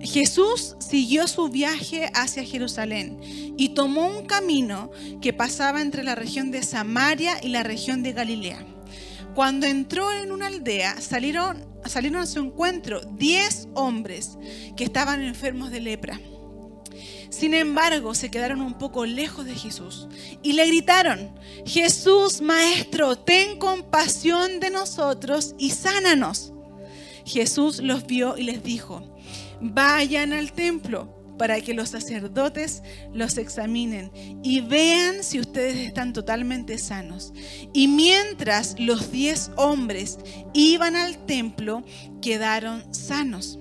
Jesús 0.00 0.76
siguió 0.78 1.26
su 1.26 1.48
viaje 1.48 2.10
hacia 2.14 2.44
Jerusalén 2.44 3.18
y 3.56 3.70
tomó 3.70 4.06
un 4.06 4.26
camino 4.26 4.90
que 5.20 5.32
pasaba 5.32 5.80
entre 5.80 6.04
la 6.04 6.14
región 6.14 6.50
de 6.50 6.62
Samaria 6.62 7.38
y 7.42 7.48
la 7.48 7.62
región 7.62 8.02
de 8.02 8.12
Galilea. 8.12 8.64
Cuando 9.38 9.68
entró 9.68 10.10
en 10.10 10.32
una 10.32 10.48
aldea, 10.48 11.00
salieron, 11.00 11.64
a 11.84 12.26
su 12.26 12.40
encuentro 12.40 13.00
diez 13.12 13.68
hombres 13.74 14.36
que 14.76 14.82
estaban 14.82 15.22
enfermos 15.22 15.70
de 15.70 15.80
lepra. 15.80 16.20
Sin 17.30 17.54
embargo, 17.54 18.16
se 18.16 18.32
quedaron 18.32 18.60
un 18.60 18.76
poco 18.78 19.06
lejos 19.06 19.44
de 19.44 19.54
Jesús 19.54 20.08
y 20.42 20.54
le 20.54 20.66
gritaron, 20.66 21.38
Jesús, 21.64 22.40
Maestro, 22.40 23.16
ten 23.16 23.60
compasión 23.60 24.58
de 24.58 24.70
nosotros 24.70 25.54
y 25.56 25.70
sánanos. 25.70 26.52
Jesús 27.24 27.78
los 27.78 28.08
vio 28.08 28.36
y 28.36 28.42
les 28.42 28.64
dijo, 28.64 29.16
vayan 29.60 30.32
al 30.32 30.50
templo 30.50 31.17
para 31.38 31.60
que 31.60 31.74
los 31.74 31.90
sacerdotes 31.90 32.82
los 33.12 33.38
examinen 33.38 34.10
y 34.42 34.60
vean 34.60 35.22
si 35.22 35.40
ustedes 35.40 35.76
están 35.76 36.12
totalmente 36.12 36.78
sanos. 36.78 37.32
Y 37.72 37.88
mientras 37.88 38.74
los 38.78 39.10
diez 39.12 39.50
hombres 39.56 40.18
iban 40.52 40.96
al 40.96 41.24
templo, 41.26 41.84
quedaron 42.20 42.92
sanos. 42.92 43.58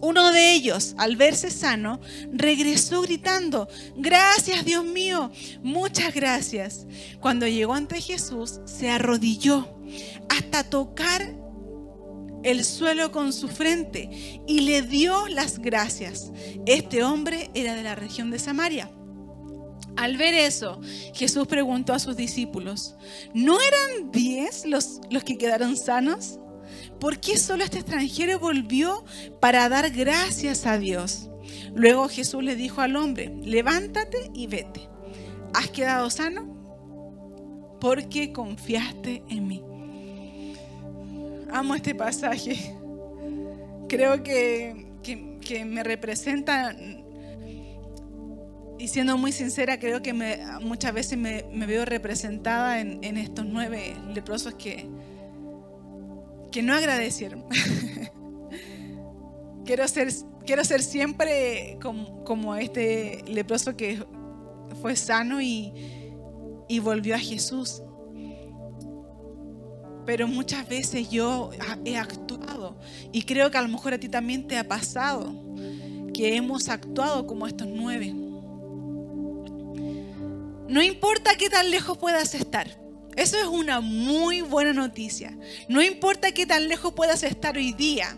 Uno 0.00 0.32
de 0.32 0.52
ellos, 0.52 0.96
al 0.98 1.14
verse 1.14 1.48
sano, 1.48 2.00
regresó 2.32 3.02
gritando, 3.02 3.68
gracias 3.96 4.64
Dios 4.64 4.84
mío, 4.84 5.30
muchas 5.62 6.12
gracias. 6.12 6.86
Cuando 7.20 7.46
llegó 7.46 7.74
ante 7.74 8.00
Jesús, 8.00 8.60
se 8.64 8.90
arrodilló 8.90 9.68
hasta 10.28 10.64
tocar 10.64 11.41
el 12.42 12.64
suelo 12.64 13.12
con 13.12 13.32
su 13.32 13.48
frente 13.48 14.42
y 14.46 14.60
le 14.60 14.82
dio 14.82 15.28
las 15.28 15.58
gracias. 15.58 16.32
Este 16.66 17.04
hombre 17.04 17.50
era 17.54 17.74
de 17.74 17.82
la 17.82 17.94
región 17.94 18.30
de 18.30 18.38
Samaria. 18.38 18.90
Al 19.96 20.16
ver 20.16 20.34
eso, 20.34 20.80
Jesús 21.14 21.46
preguntó 21.46 21.92
a 21.92 21.98
sus 21.98 22.16
discípulos, 22.16 22.96
¿no 23.34 23.58
eran 23.60 24.10
diez 24.10 24.64
los, 24.64 25.00
los 25.10 25.22
que 25.22 25.36
quedaron 25.36 25.76
sanos? 25.76 26.38
¿Por 26.98 27.18
qué 27.18 27.36
solo 27.36 27.64
este 27.64 27.78
extranjero 27.78 28.38
volvió 28.38 29.04
para 29.40 29.68
dar 29.68 29.90
gracias 29.90 30.66
a 30.66 30.78
Dios? 30.78 31.28
Luego 31.74 32.08
Jesús 32.08 32.42
le 32.42 32.56
dijo 32.56 32.80
al 32.80 32.96
hombre, 32.96 33.34
levántate 33.42 34.30
y 34.34 34.46
vete. 34.46 34.88
¿Has 35.52 35.68
quedado 35.70 36.08
sano? 36.08 36.48
Porque 37.80 38.32
confiaste 38.32 39.22
en 39.28 39.46
mí 39.46 39.62
amo 41.52 41.74
este 41.74 41.94
pasaje. 41.94 42.74
Creo 43.88 44.22
que, 44.22 44.86
me 45.66 45.82
representa, 45.82 46.74
y 48.78 48.88
siendo 48.88 49.18
muy 49.18 49.32
sincera, 49.32 49.78
creo 49.78 50.02
que 50.02 50.14
muchas 50.62 50.94
veces 50.94 51.18
me, 51.18 51.42
veo 51.66 51.84
representada 51.84 52.80
en, 52.80 53.16
estos 53.16 53.44
nueve 53.44 53.94
leprosos 54.14 54.54
que, 54.54 54.88
que 56.50 56.62
no 56.62 56.74
agradecieron. 56.74 57.44
quiero, 59.64 59.86
ser, 59.88 60.08
quiero 60.46 60.64
ser 60.64 60.82
siempre 60.82 61.78
como, 61.82 62.24
como, 62.24 62.56
este 62.56 63.22
leproso 63.26 63.76
que 63.76 64.02
fue 64.80 64.96
sano 64.96 65.42
y, 65.42 65.72
y 66.68 66.78
volvió 66.78 67.14
a 67.14 67.18
Jesús 67.18 67.82
pero 70.04 70.26
muchas 70.26 70.68
veces 70.68 71.10
yo 71.10 71.50
he 71.84 71.96
actuado 71.96 72.76
y 73.12 73.22
creo 73.22 73.50
que 73.50 73.58
a 73.58 73.62
lo 73.62 73.68
mejor 73.68 73.94
a 73.94 73.98
ti 73.98 74.08
también 74.08 74.46
te 74.46 74.58
ha 74.58 74.66
pasado 74.66 75.34
que 76.12 76.36
hemos 76.36 76.68
actuado 76.68 77.26
como 77.26 77.46
estos 77.46 77.68
nueve. 77.68 78.12
No 80.68 80.82
importa 80.82 81.36
qué 81.36 81.50
tan 81.50 81.70
lejos 81.70 81.98
puedas 81.98 82.34
estar. 82.34 82.80
Eso 83.16 83.36
es 83.36 83.44
una 83.44 83.80
muy 83.80 84.40
buena 84.40 84.72
noticia. 84.72 85.36
No 85.68 85.82
importa 85.82 86.32
qué 86.32 86.46
tan 86.46 86.68
lejos 86.68 86.94
puedas 86.94 87.22
estar 87.22 87.56
hoy 87.56 87.72
día. 87.72 88.16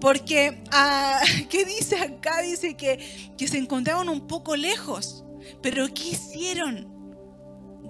Porque, 0.00 0.60
ah, 0.72 1.20
¿qué 1.48 1.64
dice 1.64 1.96
acá? 1.96 2.42
Dice 2.42 2.76
que, 2.76 3.32
que 3.36 3.48
se 3.48 3.58
encontraban 3.58 4.08
un 4.08 4.26
poco 4.26 4.56
lejos. 4.56 5.24
Pero 5.62 5.86
¿qué 5.94 6.10
hicieron? 6.10 6.97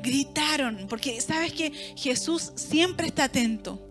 Gritaron, 0.03 0.87
porque 0.89 1.21
sabes 1.21 1.53
que 1.53 1.73
Jesús 1.97 2.53
siempre 2.55 3.07
está 3.07 3.25
atento. 3.25 3.85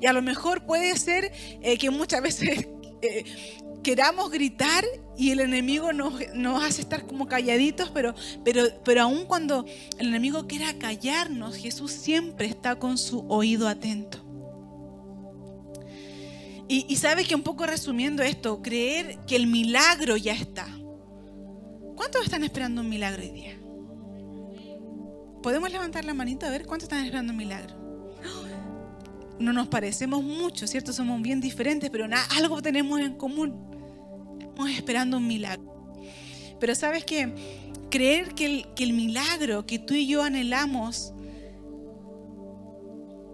Y 0.00 0.06
a 0.06 0.12
lo 0.12 0.22
mejor 0.22 0.64
puede 0.64 0.96
ser 0.96 1.32
eh, 1.62 1.76
que 1.78 1.90
muchas 1.90 2.22
veces 2.22 2.68
eh, 3.02 3.24
queramos 3.82 4.30
gritar 4.30 4.84
y 5.16 5.30
el 5.30 5.40
enemigo 5.40 5.92
nos, 5.92 6.14
hace 6.62 6.82
estar 6.82 7.06
como 7.06 7.26
calladitos, 7.26 7.90
pero, 7.90 8.14
pero, 8.44 8.64
pero 8.84 9.02
aun 9.02 9.26
cuando 9.26 9.64
el 9.98 10.08
enemigo 10.08 10.46
quiera 10.46 10.76
callarnos, 10.78 11.56
Jesús 11.56 11.92
siempre 11.92 12.46
está 12.46 12.76
con 12.76 12.98
su 12.98 13.24
oído 13.28 13.68
atento. 13.68 14.18
Y, 16.66 16.86
y 16.88 16.96
sabes 16.96 17.28
que 17.28 17.34
un 17.34 17.42
poco 17.42 17.66
resumiendo 17.66 18.22
esto, 18.22 18.62
creer 18.62 19.18
que 19.26 19.36
el 19.36 19.46
milagro 19.46 20.16
ya 20.16 20.32
está. 20.32 20.66
¿Cuántos 21.94 22.24
están 22.24 22.42
esperando 22.42 22.80
un 22.80 22.88
milagro 22.88 23.22
hoy 23.22 23.30
día? 23.30 23.63
¿Podemos 25.44 25.70
levantar 25.70 26.06
la 26.06 26.14
manita 26.14 26.46
a 26.46 26.50
ver 26.50 26.64
cuántos 26.64 26.84
están 26.84 27.04
esperando 27.04 27.32
un 27.32 27.36
milagro? 27.36 27.74
No 29.38 29.52
nos 29.52 29.68
parecemos 29.68 30.24
mucho, 30.24 30.66
¿cierto? 30.66 30.90
Somos 30.94 31.20
bien 31.20 31.42
diferentes, 31.42 31.90
pero 31.90 32.08
nada, 32.08 32.26
algo 32.38 32.62
tenemos 32.62 32.98
en 32.98 33.12
común. 33.12 33.54
Estamos 34.40 34.70
esperando 34.70 35.18
un 35.18 35.26
milagro. 35.26 35.92
Pero 36.58 36.74
sabes 36.74 37.04
que 37.04 37.34
creer 37.90 38.34
que 38.34 38.64
el 38.78 38.92
milagro 38.94 39.66
que 39.66 39.78
tú 39.78 39.92
y 39.92 40.06
yo 40.06 40.22
anhelamos 40.22 41.12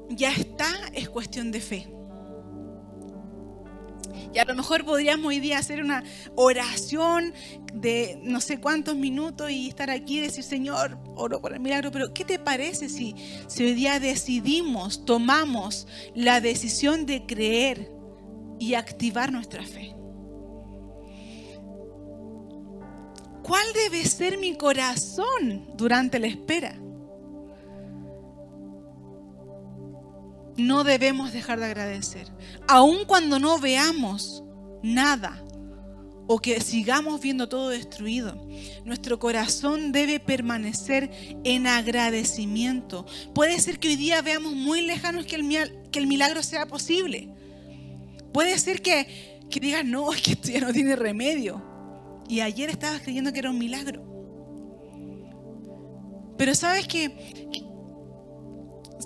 ya 0.08 0.32
está 0.32 0.68
es 0.92 1.08
cuestión 1.08 1.52
de 1.52 1.60
fe. 1.60 1.99
Y 4.32 4.38
a 4.38 4.44
lo 4.44 4.54
mejor 4.54 4.84
podríamos 4.84 5.26
hoy 5.26 5.40
día 5.40 5.58
hacer 5.58 5.82
una 5.82 6.04
oración 6.36 7.34
de 7.74 8.20
no 8.22 8.40
sé 8.40 8.60
cuántos 8.60 8.94
minutos 8.94 9.50
y 9.50 9.68
estar 9.68 9.90
aquí 9.90 10.18
y 10.18 10.22
decir, 10.22 10.44
Señor, 10.44 10.98
oro 11.16 11.40
por 11.40 11.52
el 11.52 11.60
milagro. 11.60 11.90
Pero 11.90 12.14
¿qué 12.14 12.24
te 12.24 12.38
parece 12.38 12.88
si, 12.88 13.14
si 13.48 13.64
hoy 13.64 13.74
día 13.74 13.98
decidimos, 13.98 15.04
tomamos 15.04 15.88
la 16.14 16.40
decisión 16.40 17.06
de 17.06 17.26
creer 17.26 17.90
y 18.58 18.74
activar 18.74 19.32
nuestra 19.32 19.64
fe? 19.64 19.96
¿Cuál 23.42 23.66
debe 23.74 24.04
ser 24.04 24.38
mi 24.38 24.56
corazón 24.56 25.70
durante 25.76 26.20
la 26.20 26.28
espera? 26.28 26.78
No 30.60 30.84
debemos 30.84 31.32
dejar 31.32 31.58
de 31.58 31.66
agradecer. 31.66 32.28
Aun 32.68 33.04
cuando 33.04 33.38
no 33.38 33.58
veamos 33.58 34.42
nada 34.82 35.42
o 36.32 36.38
que 36.38 36.60
sigamos 36.60 37.20
viendo 37.20 37.48
todo 37.48 37.70
destruido. 37.70 38.40
Nuestro 38.84 39.18
corazón 39.18 39.90
debe 39.90 40.20
permanecer 40.20 41.10
en 41.42 41.66
agradecimiento. 41.66 43.04
Puede 43.34 43.58
ser 43.58 43.80
que 43.80 43.88
hoy 43.88 43.96
día 43.96 44.22
veamos 44.22 44.54
muy 44.54 44.82
lejanos 44.82 45.26
que 45.26 45.34
el, 45.34 46.06
milagro 46.06 46.42
sea 46.44 46.66
posible. 46.66 47.34
Puede 48.32 48.56
ser 48.60 48.80
que, 48.80 49.40
que 49.50 49.58
digas, 49.58 49.84
no, 49.84 50.12
es 50.12 50.22
que 50.22 50.32
esto 50.32 50.50
ya 50.50 50.60
no 50.60 50.72
tiene 50.72 50.94
remedio. 50.94 51.60
Y 52.28 52.42
ayer 52.42 52.70
estabas 52.70 53.00
creyendo 53.00 53.32
que 53.32 53.40
era 53.40 53.50
un 53.50 53.58
milagro. 53.58 54.04
Pero 56.38 56.54
sabes 56.54 56.86
que 56.86 57.49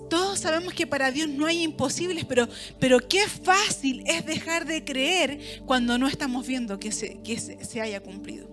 todos 0.09 0.41
sabemos 0.41 0.75
que 0.75 0.87
para 0.87 1.11
Dios 1.11 1.29
no 1.29 1.47
hay 1.47 1.63
imposibles, 1.63 2.25
pero, 2.25 2.49
pero 2.79 2.99
qué 3.01 3.27
fácil 3.29 4.03
es 4.07 4.25
dejar 4.25 4.67
de 4.67 4.85
creer 4.85 5.41
cuando 5.67 5.99
no 5.99 6.09
estamos 6.09 6.47
viendo 6.47 6.79
que, 6.79 6.93
se, 6.93 7.21
que 7.23 7.39
se, 7.39 7.81
haya 7.81 8.01
cumplido. 8.01 8.49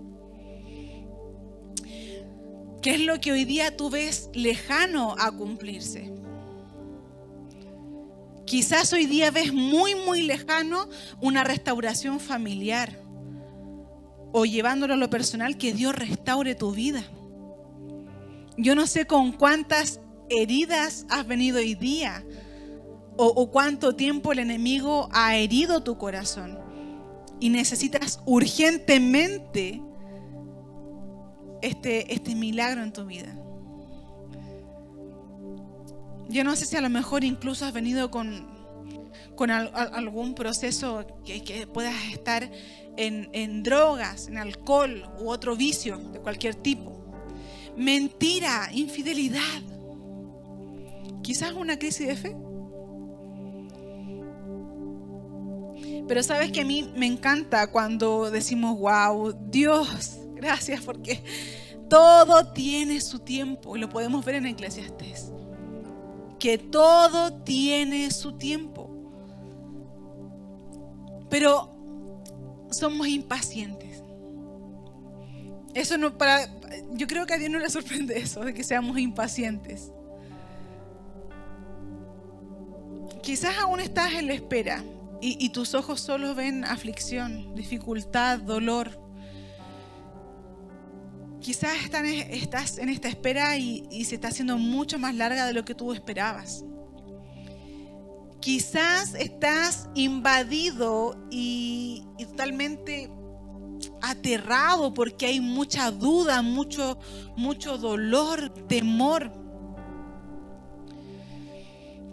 ¿Qué 2.82 2.96
es 2.96 3.02
lo 3.02 3.20
que 3.20 3.32
hoy 3.32 3.46
día 3.46 3.78
tú 3.78 3.90
ves 3.90 4.30
lejano 4.34 5.16
a 5.20 5.32
cumplirse? 5.32 6.12
Quizás 8.46 8.92
hoy 8.92 9.06
día 9.06 9.32
ves 9.32 9.54
muy, 9.54 9.96
muy 9.96 10.24
lejano 10.24 10.90
una 11.22 11.44
restauración 11.44 12.20
familiar 12.20 13.02
o 14.32 14.46
llevándolo 14.46 14.94
a 14.94 14.98
lo 14.98 15.10
personal, 15.10 15.58
que 15.58 15.74
Dios 15.74 15.94
restaure 15.94 16.56
tu 16.56 16.72
vida. 16.72 17.04
Yo 18.58 18.76
no 18.76 18.88
sé 18.88 19.06
con 19.06 19.32
cuántas 19.32 20.00
heridas 20.32 21.06
has 21.10 21.28
venido 21.28 21.58
hoy 21.58 21.76
día 21.76 22.24
o, 23.18 23.52
cuánto 23.52 23.96
tiempo 23.96 24.32
el 24.32 24.40
enemigo 24.40 25.08
ha 25.12 25.36
herido 25.36 25.84
tu 25.84 25.98
corazón 25.98 26.58
y 27.40 27.50
necesitas 27.50 28.20
urgentemente 28.26 29.82
este, 31.62 32.12
este 32.14 32.34
milagro 32.34 32.82
en 32.82 32.94
tu 32.94 33.06
vida. 33.06 33.36
Yo 36.30 36.44
no 36.44 36.56
sé 36.56 36.66
si 36.66 36.78
a 36.78 36.82
lo 36.82 36.90
mejor 36.90 37.24
incluso 37.24 37.66
has 37.66 37.74
venido 37.74 38.10
con, 38.10 38.48
con 39.36 39.52
algún 39.52 40.34
proceso 40.34 41.06
que, 41.26 41.44
que 41.44 41.68
puedas 41.68 41.96
estar 42.12 42.50
en, 42.98 43.30
en, 43.34 43.64
drogas, 43.64 44.28
en 44.28 44.38
alcohol 44.38 45.04
u 45.20 45.30
otro 45.30 45.56
vicio 45.56 45.98
de 45.98 46.20
cualquier 46.20 46.56
tipo. 46.56 46.98
Mentira, 47.76 48.70
infidelidad. 48.74 49.71
Quizás 51.32 51.54
una 51.54 51.80
crisis 51.80 52.08
de 52.08 52.16
fe. 52.18 52.36
Pero 56.06 56.24
sabes 56.24 56.52
que 56.52 56.60
a 56.60 56.66
mí 56.66 56.92
me 56.98 57.06
encanta 57.06 57.72
cuando 57.72 58.30
decimos, 58.30 58.78
wow, 58.78 59.34
Dios, 59.50 60.20
gracias 60.36 60.82
porque 60.82 61.24
todo 61.90 62.52
tiene 62.52 63.00
su 63.00 63.20
tiempo. 63.20 63.78
Y 63.78 63.80
lo 63.80 63.88
podemos 63.88 64.26
ver 64.26 64.36
en 64.36 64.48
Eclesiastes. 64.48 65.32
Que 66.38 66.58
todo 66.58 67.42
tiene 67.44 68.12
su 68.12 68.34
tiempo. 68.34 68.90
Pero 71.30 71.74
somos 72.72 73.08
impacientes. 73.08 74.04
Eso 75.74 75.98
no 75.98 76.18
para 76.18 76.42
yo 76.92 77.08
creo 77.08 77.26
que 77.26 77.36
a 77.36 77.38
Dios 77.38 77.50
no 77.50 77.60
le 77.60 77.70
sorprende 77.70 78.18
eso 78.18 78.42
de 78.42 78.54
que 78.54 78.66
seamos 78.66 79.00
impacientes. 79.00 79.94
Quizás 83.32 83.58
aún 83.60 83.80
estás 83.80 84.12
en 84.12 84.28
la 84.28 84.34
espera 84.34 84.84
y, 85.22 85.48
tus 85.52 85.74
ojos 85.74 86.02
solo 86.02 86.36
ven 86.36 86.66
aflicción, 86.66 87.56
dificultad, 87.56 88.40
dolor. 88.40 89.00
Quizás 91.40 91.72
estás 92.30 92.78
en 92.78 92.90
esta 92.90 93.08
espera 93.08 93.56
y, 93.56 94.04
se 94.04 94.16
está 94.16 94.28
haciendo 94.28 94.58
mucho 94.58 95.00
más 95.00 95.16
larga 95.16 95.46
de 95.46 95.54
lo 95.54 95.64
que 95.64 95.74
tú 95.74 95.94
esperabas. 95.94 96.66
Quizás 98.42 99.14
estás 99.14 99.88
invadido 99.96 101.16
y, 101.32 102.04
totalmente 102.20 103.10
aterrado 104.02 104.94
porque 104.94 105.28
hay 105.28 105.40
mucha 105.40 105.90
duda, 105.90 106.42
mucho, 106.42 107.00
mucho 107.38 107.78
dolor, 107.78 108.54
temor. 108.68 109.32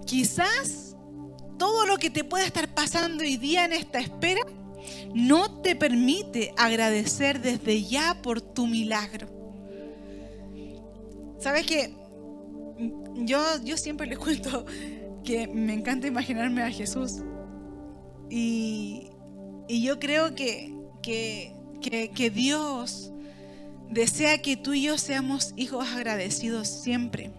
Quizás 0.06 0.87
todo 1.58 1.84
lo 1.86 1.98
que 1.98 2.08
te 2.08 2.24
pueda 2.24 2.46
estar 2.46 2.72
pasando 2.72 3.24
hoy 3.24 3.36
día 3.36 3.64
en 3.64 3.72
esta 3.72 3.98
espera 3.98 4.40
no 5.14 5.60
te 5.60 5.76
permite 5.76 6.54
agradecer 6.56 7.40
desde 7.40 7.82
ya 7.82 8.22
por 8.22 8.40
tu 8.40 8.66
milagro. 8.66 9.28
¿Sabes 11.38 11.66
qué? 11.66 11.92
Yo, 13.16 13.40
yo 13.64 13.76
siempre 13.76 14.06
les 14.06 14.18
cuento 14.20 14.64
que 15.24 15.46
me 15.48 15.74
encanta 15.74 16.06
imaginarme 16.06 16.62
a 16.62 16.70
Jesús. 16.70 17.22
Y, 18.30 19.10
yo 19.68 19.98
creo 19.98 20.34
que, 20.34 20.74
que, 21.02 21.52
que 21.82 22.30
Dios 22.30 23.12
desea 23.90 24.40
que 24.40 24.56
tú 24.56 24.72
y 24.72 24.82
yo 24.82 24.96
seamos 24.96 25.52
hijos 25.56 25.86
agradecidos 25.86 26.68
siempre 26.68 27.30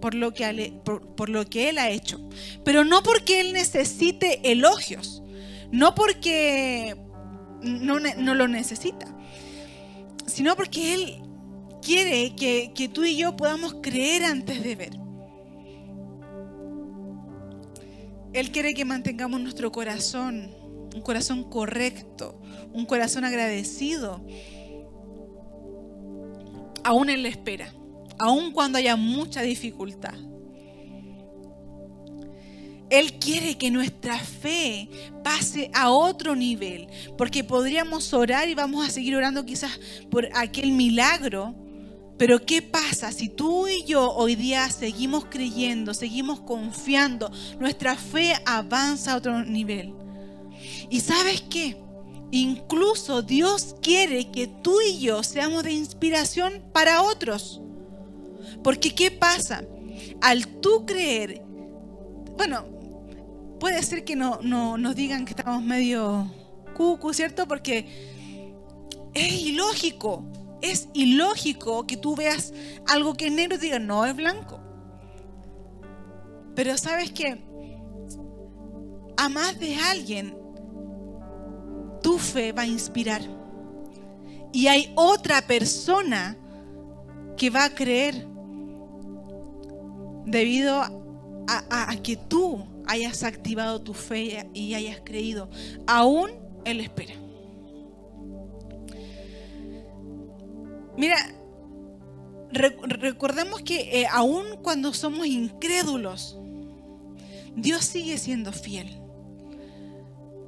por 0.00 0.14
lo, 0.14 0.34
que, 0.34 0.72
por, 0.84 1.28
lo 1.28 1.46
que 1.46 1.68
Él 1.70 1.78
ha 1.78 1.90
hecho. 1.90 2.20
Pero 2.64 2.84
no 2.84 3.02
porque 3.02 3.40
Él 3.40 3.52
necesite 3.52 4.50
elogios, 4.50 5.22
no 5.70 5.94
porque 5.94 6.96
no, 7.62 7.98
lo 8.34 8.48
necesita, 8.48 9.06
sino 10.26 10.56
porque 10.56 10.94
Él 10.94 11.22
quiere 11.82 12.34
que, 12.34 12.90
tú 12.92 13.04
y 13.04 13.16
yo 13.16 13.36
podamos 13.36 13.76
creer 13.82 14.24
antes 14.24 14.62
de 14.62 14.76
ver. 14.76 14.98
Él 18.32 18.50
quiere 18.50 18.74
que 18.74 18.84
mantengamos 18.84 19.40
nuestro 19.40 19.70
corazón, 19.70 20.50
un 20.94 21.02
corazón 21.02 21.44
correcto, 21.44 22.40
un 22.72 22.84
corazón 22.84 23.24
agradecido, 23.24 24.20
aún 26.82 27.10
en 27.10 27.22
la 27.22 27.28
espera 27.28 27.72
aun 28.18 28.52
cuando 28.52 28.78
haya 28.78 28.96
mucha 28.96 29.42
dificultad. 29.42 30.14
Él 32.90 33.14
quiere 33.18 33.56
que 33.56 33.70
nuestra 33.70 34.18
fe 34.18 34.88
pase 35.24 35.70
a 35.74 35.90
otro 35.90 36.36
nivel, 36.36 36.86
porque 37.16 37.42
podríamos 37.42 38.12
orar 38.12 38.48
y 38.48 38.54
vamos 38.54 38.86
a 38.86 38.90
seguir 38.90 39.16
orando 39.16 39.44
quizás 39.44 39.80
por 40.10 40.28
aquel 40.34 40.72
milagro, 40.72 41.54
pero 42.16 42.44
¿qué 42.44 42.62
pasa 42.62 43.10
si 43.10 43.28
tú 43.28 43.66
y 43.66 43.84
yo 43.84 44.12
hoy 44.12 44.36
día 44.36 44.70
seguimos 44.70 45.24
creyendo, 45.24 45.94
seguimos 45.94 46.40
confiando, 46.40 47.32
nuestra 47.58 47.96
fe 47.96 48.34
avanza 48.46 49.12
a 49.12 49.16
otro 49.16 49.44
nivel? 49.44 49.92
¿Y 50.88 51.00
sabes 51.00 51.42
qué? 51.42 51.76
Incluso 52.30 53.22
Dios 53.22 53.74
quiere 53.82 54.30
que 54.30 54.46
tú 54.46 54.80
y 54.80 55.00
yo 55.00 55.22
seamos 55.22 55.64
de 55.64 55.72
inspiración 55.72 56.62
para 56.72 57.02
otros. 57.02 57.60
Porque 58.64 58.94
¿qué 58.94 59.10
pasa? 59.10 59.62
Al 60.22 60.46
tú 60.60 60.86
creer, 60.86 61.42
bueno, 62.36 62.64
puede 63.60 63.80
ser 63.82 64.04
que 64.04 64.16
no, 64.16 64.40
nos 64.42 64.96
digan 64.96 65.26
que 65.26 65.32
estamos 65.32 65.62
medio 65.62 66.32
cucu, 66.74 67.12
¿cierto? 67.12 67.46
Porque 67.46 67.86
es 69.12 69.32
ilógico, 69.42 70.24
es 70.62 70.88
ilógico 70.94 71.86
que 71.86 71.98
tú 71.98 72.16
veas 72.16 72.54
algo 72.88 73.14
que 73.14 73.26
es 73.26 73.32
negro 73.32 73.56
y 73.56 73.60
digas, 73.60 73.82
no, 73.82 74.06
es 74.06 74.16
blanco. 74.16 74.58
Pero 76.56 76.78
sabes 76.78 77.12
que 77.12 77.44
a 79.18 79.28
más 79.28 79.60
de 79.60 79.76
alguien, 79.76 80.36
tu 82.02 82.18
fe 82.18 82.52
va 82.52 82.62
a 82.62 82.66
inspirar. 82.66 83.20
Y 84.52 84.68
hay 84.68 84.90
otra 84.94 85.42
persona 85.42 86.38
que 87.36 87.50
va 87.50 87.64
a 87.64 87.74
creer 87.74 88.33
debido 90.24 90.80
a, 91.46 91.96
que 92.02 92.16
tú 92.16 92.64
hayas 92.86 93.22
activado 93.22 93.80
tu 93.80 93.94
fe 93.94 94.48
y 94.54 94.74
hayas 94.74 95.00
creído, 95.04 95.48
aún 95.86 96.30
Él 96.64 96.80
espera. 96.80 97.14
Mira, 100.96 101.16
recordemos 102.52 103.62
que 103.62 104.00
eh, 104.00 104.06
aún 104.10 104.44
cuando 104.62 104.94
somos 104.94 105.26
incrédulos, 105.26 106.38
Dios 107.56 107.84
sigue 107.84 108.18
siendo 108.18 108.52
fiel. 108.52 109.00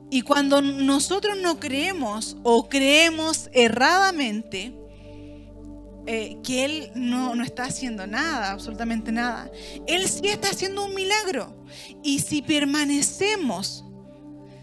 Y 0.09 0.23
cuando 0.23 0.63
nosotros 0.63 1.37
no 1.43 1.59
creemos 1.59 2.37
o 2.45 2.69
creemos 2.69 3.51
erradamente, 3.53 4.73
eh, 6.07 6.39
que 6.43 6.65
Él 6.65 6.91
no, 6.95 7.35
no 7.35 7.45
está 7.45 7.65
haciendo 7.65 8.07
nada, 8.07 8.53
absolutamente 8.53 9.13
nada. 9.13 9.51
Él 9.87 10.09
sí 10.09 10.29
está 10.29 10.51
haciendo 10.51 10.85
un 10.85 10.95
milagro. 10.95 11.65
Y 12.03 12.21
si 12.21 12.43
permanecemos, 12.43 13.85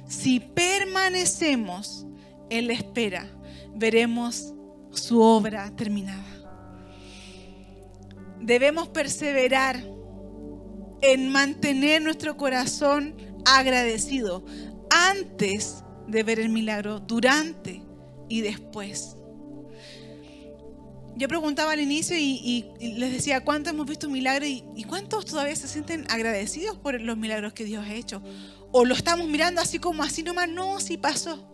si 0.08 0.40
permanecemos, 0.40 2.06
Él 2.50 2.72
espera 2.72 3.30
veremos 3.76 4.54
su 4.92 5.22
obra 5.22 5.72
terminada. 5.76 6.24
Debemos 8.40 8.90
perseverar 8.90 9.84
en 11.02 11.30
mantener 11.32 12.02
nuestro 12.02 12.38
corazón 12.38 13.16
agradecido 13.46 14.46
antes 14.90 15.84
de 16.08 16.24
ver 16.24 16.40
el 16.40 16.50
milagro, 16.50 17.00
durante 17.00 17.82
y 18.30 18.42
después. 18.42 19.18
Yo 21.16 21.28
preguntaba 21.28 21.74
al 21.74 21.80
inicio 21.80 22.18
y, 22.18 22.66
les 22.80 23.12
decía, 23.12 23.44
¿cuántos 23.44 23.74
hemos 23.74 23.86
visto 23.86 24.08
un 24.08 24.14
milagro 24.14 24.46
y, 24.46 24.64
y, 24.76 24.84
cuántos 24.84 25.26
todavía 25.26 25.56
se 25.56 25.68
sienten 25.68 26.06
agradecidos 26.10 26.78
por 26.78 27.00
los 27.00 27.18
milagros 27.18 27.54
que 27.54 27.66
Dios 27.66 27.86
ha 27.86 27.94
hecho? 27.94 28.22
¿O 28.72 28.86
lo 28.86 28.96
estamos 28.96 29.28
mirando 29.28 29.62
así 29.62 29.78
como 29.78 30.02
así 30.04 30.24
nomás? 30.24 30.50
No, 30.50 30.80
sí 30.80 30.98
pasó. 30.98 31.48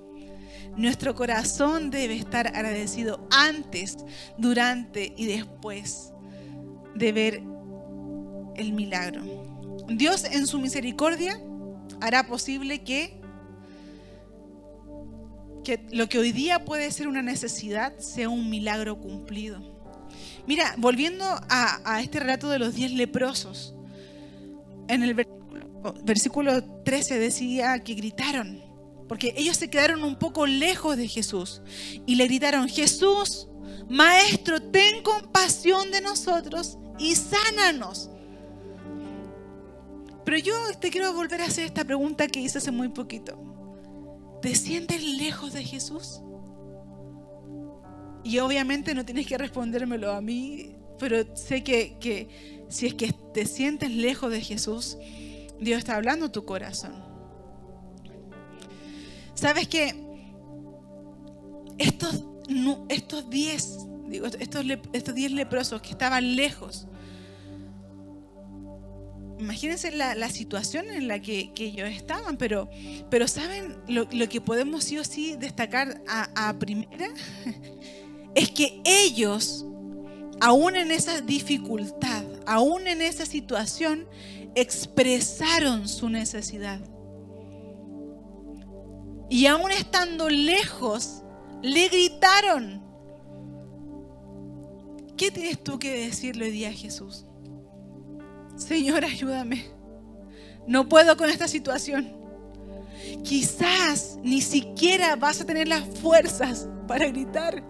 Nuestro 0.78 1.14
corazón 1.14 1.90
debe 1.90 2.16
estar 2.16 2.48
agradecido 2.48 3.28
antes, 3.32 3.98
durante 4.38 5.14
y 5.18 5.26
después 5.26 6.14
de 6.96 7.12
ver 7.12 7.44
el 8.56 8.74
milagro. 8.74 9.24
Dios 9.90 10.24
en 10.24 10.48
su 10.48 10.60
misericordia 10.60 11.42
hará 12.00 12.28
posible 12.28 12.84
que, 12.84 13.19
que 15.70 15.86
lo 15.92 16.10
que 16.10 16.18
hoy 16.18 16.32
día 16.32 16.66
puede 16.66 16.90
ser 16.92 17.08
una 17.08 17.22
necesidad 17.22 17.96
sea 18.00 18.28
un 18.28 18.50
milagro 18.50 19.00
cumplido. 19.00 19.62
Mira, 20.48 20.74
volviendo 20.78 21.24
a, 21.48 22.02
este 22.02 22.20
relato 22.20 22.50
de 22.50 22.58
los 22.58 22.74
diez 22.74 22.92
leprosos, 22.92 23.76
en 24.88 25.04
el 25.04 25.28
versículo 26.04 26.64
13 26.84 27.20
decía 27.20 27.78
que 27.84 27.94
gritaron, 27.94 28.64
porque 29.08 29.36
ellos 29.38 29.58
se 29.58 29.70
quedaron 29.70 30.04
un 30.04 30.18
poco 30.18 30.48
lejos 30.48 30.98
de 30.98 31.08
Jesús 31.08 31.62
y 32.08 32.16
le 32.16 32.26
gritaron, 32.26 32.68
Jesús, 32.68 33.48
Maestro, 33.88 34.60
ten 34.60 35.04
compasión 35.04 35.92
de 35.92 36.02
nosotros 36.02 36.80
y 36.98 37.14
sánanos. 37.14 38.10
Pero 40.26 40.38
yo 40.40 40.54
te 40.80 40.90
quiero 40.90 41.14
volver 41.14 41.42
a 41.42 41.46
hacer 41.46 41.66
esta 41.66 41.86
pregunta 41.86 42.28
que 42.28 42.40
hice 42.40 42.58
hace 42.58 42.72
muy 42.72 42.90
poquito. 42.90 43.59
¿Te 44.42 44.56
sientes 44.56 45.04
lejos 45.04 45.54
de 45.54 45.64
Jesús? 45.64 46.22
Y 48.24 48.40
obviamente 48.40 48.94
no 48.94 49.06
tienes 49.06 49.28
que 49.28 49.38
respondérmelo 49.38 50.12
a 50.12 50.22
mí, 50.22 50.76
pero 50.98 51.36
sé 51.36 51.64
que, 51.64 51.98
que 52.00 52.66
si 52.70 52.88
es 52.88 52.94
que 52.94 53.14
te 53.34 53.46
sientes 53.46 53.92
lejos 53.92 54.32
de 54.32 54.42
Jesús, 54.42 54.98
Dios 55.60 55.80
está 55.80 55.96
hablando 55.96 56.32
tu 56.32 56.46
corazón. 56.46 56.94
¿Sabes 59.34 59.68
que 59.68 59.96
estos, 61.78 62.24
estos 62.90 63.30
diez, 63.30 63.80
digo, 64.08 64.28
estos, 64.28 64.66
estos 64.94 65.16
diez 65.16 65.32
leprosos 65.32 65.82
que 65.82 65.92
estaban 65.92 66.36
lejos, 66.36 66.88
imagínense 69.40 69.92
la, 69.92 70.30
situación 70.30 70.90
en 70.90 71.08
la 71.08 71.22
que, 71.22 71.52
ellos 71.58 71.90
estaban, 71.90 72.38
pero, 72.38 72.70
pero 73.10 73.28
¿saben 73.28 73.78
lo, 73.88 74.08
que 74.08 74.42
podemos 74.42 74.84
sí 74.84 74.98
o 74.98 75.04
sí 75.04 75.36
destacar 75.38 76.02
a, 76.08 76.54
primera? 76.60 77.10
Es 78.36 78.52
que 78.52 78.80
ellos, 78.86 79.66
aún 80.40 80.76
en 80.76 80.92
esa 80.92 81.20
dificultad, 81.20 82.24
aún 82.46 82.86
en 82.86 83.02
esa 83.02 83.26
situación, 83.26 84.08
expresaron 84.54 85.88
su 85.88 86.10
necesidad. 86.10 86.80
Y 89.32 89.48
aún 89.48 89.72
estando 89.72 90.30
lejos, 90.30 91.24
le 91.64 91.88
gritaron. 91.90 92.84
¿Qué 95.18 95.32
tienes 95.32 95.64
tú 95.64 95.80
que 95.80 96.06
decirle 96.06 96.46
hoy 96.46 96.52
día 96.52 96.70
a 96.70 96.74
Jesús? 96.74 97.26
Señor, 98.60 99.06
ayúdame. 99.06 99.66
No 100.68 100.88
puedo 100.90 101.16
con 101.16 101.30
esta 101.30 101.48
situación. 101.48 102.14
Quizás 103.24 104.20
ni 104.22 104.42
siquiera 104.42 105.16
vas 105.16 105.42
a 105.42 105.46
tener 105.46 105.68
las 105.68 105.84
fuerzas 106.00 106.68
para 106.88 107.08
gritar. 107.08 107.64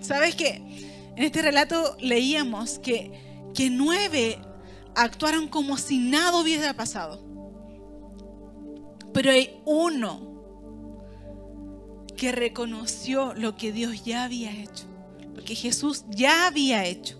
¿Sabes 0.00 0.36
qué? 0.36 0.62
En 1.16 1.24
este 1.24 1.42
relato 1.42 1.96
leíamos 1.98 2.78
que, 2.78 3.50
que 3.54 3.70
nueve 3.70 4.38
actuaron 4.94 5.48
como 5.48 5.76
si 5.76 5.98
nada 5.98 6.40
hubiera 6.40 6.74
pasado. 6.74 7.20
Pero 9.12 9.30
hay 9.32 9.60
uno 9.64 10.32
que 12.16 12.30
reconoció 12.30 13.34
lo 13.34 13.56
que 13.56 13.72
Dios 13.72 14.04
ya 14.04 14.24
había 14.24 14.52
hecho 14.52 14.93
que 15.42 15.54
Jesús 15.54 16.04
ya 16.10 16.46
había 16.46 16.84
hecho. 16.84 17.18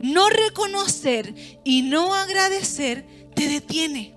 No 0.00 0.28
reconocer 0.28 1.34
y 1.64 1.82
no 1.82 2.14
agradecer 2.14 3.06
te 3.34 3.48
detiene. 3.48 4.14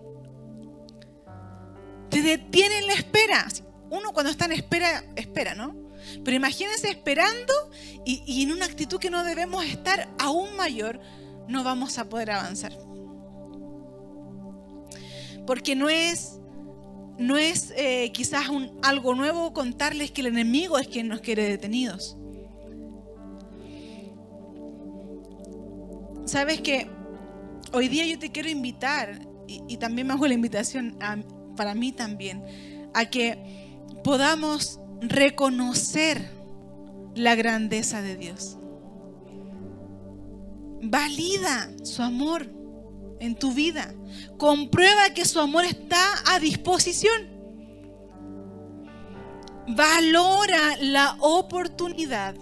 Te 2.09 2.21
detiene 2.21 2.79
en 2.79 2.87
la 2.87 2.93
espera. 2.93 3.47
Uno 3.89 4.13
cuando 4.13 4.31
está 4.31 4.45
en 4.45 4.53
espera, 4.53 5.03
espera, 5.15 5.55
¿no? 5.55 5.75
Pero 6.23 6.35
imagínense 6.35 6.89
esperando 6.89 7.53
y, 8.05 8.43
en 8.43 8.51
una 8.51 8.65
actitud 8.65 8.99
que 8.99 9.09
no 9.09 9.23
debemos 9.23 9.65
estar 9.65 10.09
aún 10.19 10.55
mayor, 10.55 10.99
no 11.47 11.63
vamos 11.63 11.97
a 11.97 12.09
poder 12.09 12.31
avanzar. 12.31 12.77
Porque 15.45 15.75
no 15.75 15.89
es, 15.89 16.39
no 17.17 17.37
es 17.37 17.73
eh, 17.77 18.11
quizás 18.13 18.47
algo 18.83 19.15
nuevo 19.15 19.53
contarles 19.53 20.11
que 20.11 20.21
el 20.21 20.27
enemigo 20.27 20.77
es 20.77 20.87
quien 20.87 21.07
nos 21.07 21.21
quiere 21.21 21.43
detenidos. 21.43 22.17
Sabes 26.27 26.59
que 26.59 26.89
hoy 27.71 27.87
día 27.87 28.05
yo 28.05 28.19
te 28.19 28.33
quiero 28.33 28.49
invitar, 28.49 29.25
y, 29.47 29.77
también 29.77 30.07
me 30.07 30.13
hago 30.13 30.27
la 30.27 30.33
invitación 30.33 30.97
para 31.55 31.73
mí 31.73 31.93
también, 31.93 32.43
a 32.93 33.05
que 33.05 33.79
podamos 34.03 34.81
reconocer 34.99 36.29
la 37.15 37.33
grandeza 37.35 38.01
de 38.01 38.17
Dios. 38.17 38.57
Valida 40.81 41.69
su 41.83 42.03
amor 42.03 42.51
en 43.21 43.35
tu 43.35 43.53
vida. 43.53 43.93
Comprueba 44.37 45.13
que 45.15 45.23
su 45.23 45.39
amor 45.39 45.63
está 45.63 45.97
a 46.25 46.39
disposición. 46.39 47.37
Valora 49.69 50.75
la 50.81 51.15
oportunidad 51.21 52.35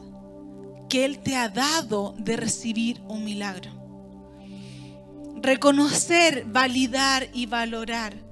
que 0.90 1.06
Él 1.06 1.20
te 1.20 1.36
ha 1.36 1.50
dado 1.50 2.16
de 2.18 2.36
recibir 2.36 3.00
un 3.08 3.24
milagro 3.24 3.75
reconocer, 5.36 6.46
validar 6.46 7.30
y 7.34 7.46
valorar 7.46 8.26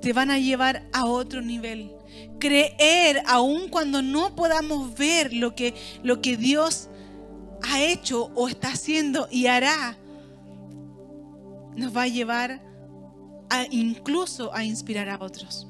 te 0.00 0.12
van 0.12 0.30
a 0.30 0.38
llevar 0.38 0.82
a 0.92 1.04
otro 1.04 1.42
nivel. 1.42 1.92
Creer 2.38 3.22
aun 3.26 3.68
cuando 3.68 4.02
no 4.02 4.34
podamos 4.34 4.94
ver 4.96 5.32
lo 5.32 5.54
que, 5.54 5.74
lo 6.02 6.20
que 6.20 6.36
Dios 6.36 6.88
ha 7.62 7.82
hecho 7.82 8.30
o 8.34 8.48
está 8.48 8.68
haciendo 8.68 9.28
y 9.30 9.46
hará, 9.46 9.98
nos 11.76 11.94
va 11.94 12.02
a 12.02 12.08
llevar 12.08 12.62
a, 13.50 13.66
incluso 13.70 14.54
a 14.54 14.64
inspirar 14.64 15.08
a 15.08 15.18
otros. 15.20 15.66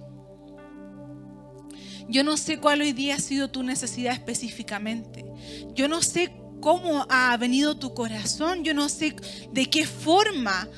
Yo 2.08 2.24
no 2.24 2.36
sé 2.36 2.58
cuál 2.58 2.80
hoy 2.80 2.92
día 2.92 3.16
ha 3.16 3.20
sido 3.20 3.50
tu 3.50 3.62
necesidad 3.62 4.12
específicamente. 4.12 5.24
Yo 5.74 5.86
no 5.86 6.02
sé 6.02 6.32
cómo 6.60 7.06
ha 7.08 7.36
venido 7.36 7.76
tu 7.76 7.94
corazón. 7.94 8.64
Yo 8.64 8.74
no 8.74 8.88
sé 8.88 9.16
de 9.52 9.66
qué 9.66 9.86
forma 9.86 10.68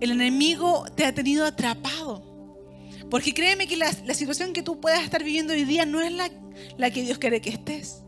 el 0.00 0.12
enemigo 0.12 0.84
te 0.94 1.04
ha 1.04 1.14
tenido 1.14 1.44
atrapado. 1.44 2.22
Porque 3.10 3.32
créeme 3.32 3.66
que 3.66 3.76
la, 3.76 3.92
situación 4.14 4.52
que 4.52 4.62
tú 4.62 4.80
puedas 4.80 5.02
estar 5.02 5.24
viviendo 5.24 5.52
hoy 5.52 5.64
día 5.64 5.86
no 5.86 6.00
es 6.00 6.12
la, 6.12 6.30
la 6.76 6.90
que 6.90 7.02
Dios 7.02 7.18
quiere 7.18 7.40
que 7.40 7.50
estés. 7.50 8.02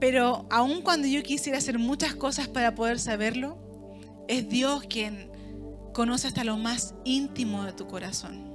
Pero 0.00 0.46
aun 0.50 0.82
cuando 0.82 1.06
yo 1.06 1.22
quisiera 1.22 1.58
hacer 1.58 1.78
muchas 1.78 2.14
cosas 2.14 2.48
para 2.48 2.74
poder 2.74 2.98
saberlo, 2.98 3.56
es 4.26 4.48
Dios 4.48 4.82
quien 4.88 5.30
conoce 5.92 6.26
hasta 6.26 6.42
lo 6.42 6.56
más 6.56 6.94
íntimo 7.04 7.64
de 7.64 7.72
tu 7.72 7.86
corazón. 7.86 8.52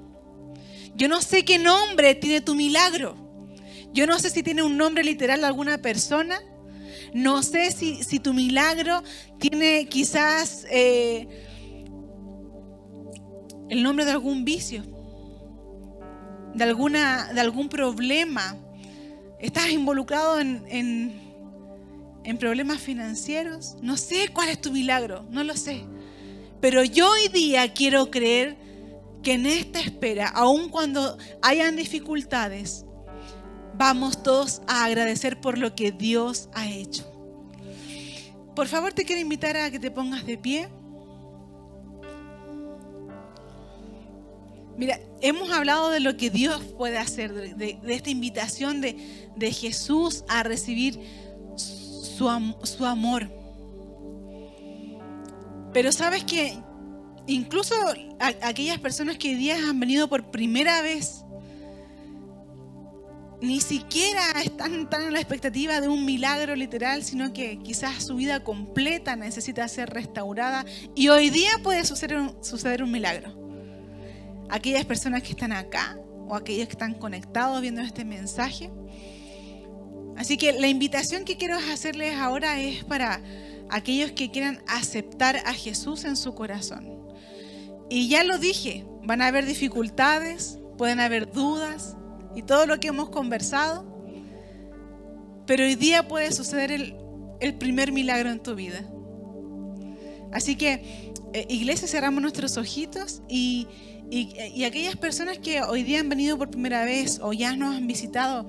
Yo 0.95 1.07
no 1.07 1.21
sé 1.21 1.45
qué 1.45 1.57
nombre 1.57 2.15
tiene 2.15 2.41
tu 2.41 2.55
milagro. 2.55 3.26
Yo 3.93 4.05
no 4.05 4.19
sé 4.19 4.29
si 4.29 4.43
tiene 4.43 4.63
un 4.63 4.77
nombre 4.77 5.03
literal 5.03 5.41
de 5.41 5.47
alguna 5.47 5.77
persona. 5.79 6.39
No 7.13 7.41
sé 7.43 7.71
si, 7.71 8.19
tu 8.19 8.33
milagro 8.33 9.01
tiene 9.39 9.87
quizás 9.87 10.65
eh, 10.69 11.27
el 13.69 13.83
nombre 13.83 14.05
de 14.05 14.11
algún 14.11 14.43
vicio, 14.45 14.83
de, 16.53 16.63
alguna, 16.63 17.33
de 17.33 17.41
algún 17.41 17.69
problema. 17.69 18.57
Estás 19.39 19.69
involucrado 19.69 20.39
en, 20.39 20.63
en 22.27 22.37
problemas 22.37 22.81
financieros. 22.81 23.77
No 23.81 23.95
sé 23.95 24.27
cuál 24.33 24.49
es 24.49 24.59
tu 24.59 24.71
milagro, 24.71 25.25
no 25.29 25.43
lo 25.43 25.55
sé. 25.55 25.85
Pero 26.59 26.83
yo 26.83 27.09
hoy 27.09 27.29
día 27.29 27.73
quiero 27.73 28.11
creer 28.11 28.57
que 29.23 29.33
en 29.33 29.45
esta 29.45 29.79
espera, 29.79 30.27
aun 30.27 30.69
cuando 30.69 31.17
hayan 31.41 31.77
dificultades, 31.77 32.85
vamos 33.77 34.23
todos 34.23 34.61
a 34.67 34.85
agradecer 34.85 35.39
por 35.39 35.57
lo 35.57 35.75
que 35.75 35.91
Dios 35.91 36.49
ha 36.53 36.67
hecho. 36.67 37.05
Por 38.55 38.67
favor, 38.67 38.91
te 38.91 39.05
quiero 39.05 39.21
invitar 39.21 39.55
a 39.55 39.69
que 39.69 39.79
te 39.79 39.91
pongas 39.91 40.25
de 40.25 40.37
pie. 40.37 40.67
Mira, 44.77 44.99
hemos 45.21 45.51
hablado 45.51 45.89
de 45.89 45.99
lo 45.99 46.17
que 46.17 46.29
Dios 46.29 46.61
puede 46.77 46.97
hacer, 46.97 47.55
de, 47.55 47.79
esta 47.87 48.09
invitación 48.09 48.81
de, 48.81 49.51
Jesús 49.51 50.23
a 50.27 50.43
recibir 50.43 50.99
su, 51.55 52.55
su 52.63 52.85
amor. 52.85 53.29
Pero 55.73 55.91
sabes 55.91 56.23
que 56.23 56.57
incluso 57.27 57.75
aquellas 58.41 58.79
personas 58.79 59.17
que 59.17 59.29
hoy 59.29 59.35
día 59.35 59.57
han 59.69 59.79
venido 59.79 60.07
por 60.07 60.31
primera 60.31 60.81
vez, 60.81 61.23
ni 63.41 63.61
siquiera 63.61 64.21
están 64.43 64.89
tan 64.89 65.03
en 65.03 65.13
la 65.13 65.19
expectativa 65.19 65.79
de 65.79 65.87
un 65.87 66.05
milagro 66.05 66.55
literal, 66.55 67.03
sino 67.03 67.33
que 67.33 67.59
quizás 67.59 68.03
su 68.03 68.15
vida 68.15 68.43
completa 68.43 69.15
necesita 69.15 69.67
ser 69.67 69.89
restaurada 69.91 70.65
y 70.95 71.09
hoy 71.09 71.29
día 71.29 71.51
puede 71.61 71.85
suceder 71.85 72.83
un, 72.83 72.91
milagro. 72.91 73.35
Aquellas 74.49 74.85
personas 74.85 75.21
que 75.21 75.31
están 75.31 75.51
acá 75.51 75.99
o 76.27 76.35
aquellos 76.35 76.67
que 76.67 76.73
están 76.73 76.95
conectados 76.95 77.61
viendo 77.61 77.81
este 77.81 78.05
mensaje. 78.05 78.71
Así 80.17 80.37
que 80.37 80.53
la 80.53 80.67
invitación 80.67 81.23
que 81.23 81.37
quiero 81.37 81.57
hacerles 81.57 82.15
ahora 82.15 82.59
es 82.59 82.83
para 82.85 83.21
aquellos 83.69 84.13
que 84.13 84.31
quieran 84.31 84.63
aceptar 84.67 85.37
a 85.45 85.53
Jesús 85.53 86.05
en 86.05 86.15
su 86.15 86.33
corazón. 86.33 86.97
Y 87.89 88.07
ya 88.07 88.23
lo 88.23 88.39
dije, 88.39 88.83
van 89.03 89.21
a 89.21 89.27
haber 89.27 89.45
dificultades, 89.45 90.57
pueden 90.77 90.99
haber 90.99 91.31
dudas 91.31 91.95
y 92.37 92.43
todo 92.43 92.67
lo 92.67 92.79
que 92.79 92.89
hemos 92.89 93.09
conversado, 93.09 93.83
pero 95.47 95.63
hoy 95.63 95.73
día 95.73 96.07
puede 96.07 96.31
suceder 96.31 96.71
el, 96.71 97.55
primer 97.55 97.91
milagro 97.91 98.29
en 98.29 98.39
tu 98.39 98.53
vida. 98.53 98.87
Así 100.31 100.55
que, 100.55 101.11
eh, 101.33 101.47
iglesia, 101.49 101.87
cerramos 101.87 102.21
nuestros 102.21 102.57
ojitos 102.57 103.23
y, 103.27 103.67
y, 104.11 104.63
aquellas 104.65 104.95
personas 104.97 105.39
que 105.39 105.63
hoy 105.63 105.81
día 105.81 105.99
han 105.99 106.09
venido 106.09 106.37
por 106.37 106.51
primera 106.51 106.85
vez 106.85 107.19
o 107.23 107.33
ya 107.33 107.55
nos 107.55 107.75
han 107.75 107.87
visitado 107.87 108.45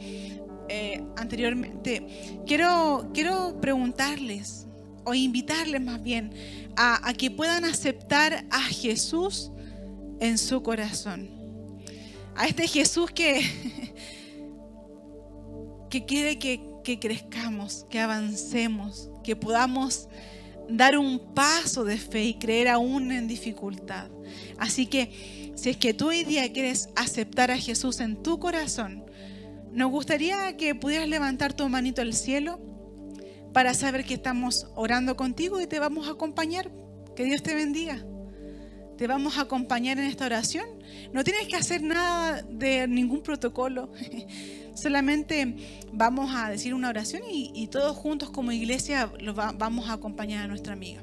eh, 0.69 1.03
anteriormente, 1.17 2.43
quiero, 2.47 3.11
quiero 3.15 3.59
preguntarles, 3.59 4.67
o 5.07 5.15
invitarles 5.15 5.81
más 5.81 6.03
bien 6.03 6.31
a, 6.77 7.15
que 7.15 7.31
puedan 7.31 7.65
aceptar 7.65 8.45
a 8.51 8.61
Jesús 8.61 9.51
en 10.21 10.37
su 10.37 10.63
corazón. 10.63 11.38
A 12.39 12.47
este 12.47 12.69
Jesús 12.69 13.11
que, 13.11 13.43
que 15.91 16.07
quiere 16.07 16.39
que, 16.39 16.61
que 16.85 17.01
crezcamos, 17.01 17.85
que 17.91 17.99
avancemos, 17.99 19.11
que 19.25 19.35
podamos 19.35 20.09
dar 20.69 20.97
un 20.97 21.35
paso 21.35 21.85
de 21.85 21.99
fe 21.99 22.27
y 22.27 22.35
creer 22.35 22.69
aún 22.69 23.11
en 23.11 23.27
dificultad. 23.27 24.09
Así 24.57 24.87
que 24.87 25.53
si 25.57 25.71
es 25.71 25.77
que 25.79 25.95
tú 25.95 26.11
hoy 26.11 26.23
día 26.23 26.53
quieres 26.53 26.91
aceptar 26.95 27.51
a 27.51 27.59
Jesús 27.59 27.99
en 27.99 28.23
tu 28.23 28.39
corazón, 28.39 29.05
nos 29.73 29.91
gustaría 29.91 30.57
que 30.57 30.77
pudieras 30.77 31.09
levantar 31.09 31.55
tu 31.55 31.69
manito 31.69 32.03
al 32.03 32.15
cielo 32.15 32.61
para 33.53 33.75
saber 33.75 34.05
que 34.05 34.15
estamos 34.15 34.69
orando 34.77 35.17
contigo 35.17 35.61
y 35.61 35.67
te 35.67 35.81
vamos 35.81 36.07
a 36.07 36.13
acompañar. 36.13 36.71
Que 37.17 37.25
Dios 37.25 37.43
te 37.43 37.57
bendiga. 37.57 38.05
Te 38.99 39.07
vamos 39.07 39.39
a 39.39 39.43
acompañar 39.43 39.99
en 39.99 40.05
esta 40.05 40.27
oración. 40.27 40.67
No 41.13 41.25
tienes 41.25 41.47
que 41.47 41.57
hacer 41.57 41.83
nada 41.83 42.43
de 42.43 42.87
ningún 42.87 43.23
protocolo. 43.23 43.91
Solamente 44.75 45.55
vamos 45.93 46.35
a 46.35 46.51
decir 46.51 46.75
una 46.75 46.89
oración 46.89 47.23
y, 47.31 47.67
todos 47.69 47.97
juntos 47.97 48.31
como 48.31 48.53
iglesia 48.53 49.11
lo 49.21 49.35
vamos 49.35 49.89
a 49.89 49.95
acompañar 49.95 50.45
a 50.45 50.49
nuestra 50.49 50.73
amiga. 50.73 51.03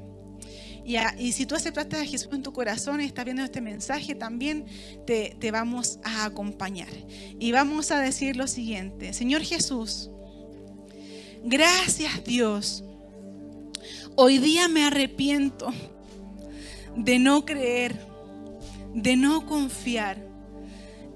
Y, 1.18 1.32
si 1.32 1.46
tú 1.46 1.56
aceptaste 1.56 1.96
a 1.96 2.04
Jesús 2.04 2.28
en 2.32 2.42
tu 2.42 2.52
corazón 2.52 3.00
y 3.00 3.04
estás 3.04 3.24
viendo 3.24 3.42
este 3.42 3.60
mensaje, 3.60 4.14
también 4.14 4.66
te 5.06 5.50
vamos 5.50 5.98
a 6.04 6.26
acompañar. 6.26 6.92
Y 7.40 7.50
vamos 7.50 7.90
a 7.90 7.98
decir 7.98 8.36
lo 8.36 8.46
siguiente. 8.46 9.12
Señor 9.12 9.42
Jesús, 9.42 10.10
Gracias 11.48 12.24
Dios. 12.24 12.82
Hoy 14.16 14.38
día 14.38 14.66
me 14.66 14.82
arrepiento 14.82 15.72
de 16.96 17.18
no 17.18 17.44
creer, 17.44 17.94
de 18.94 19.16
no 19.16 19.46
confiar 19.46 20.18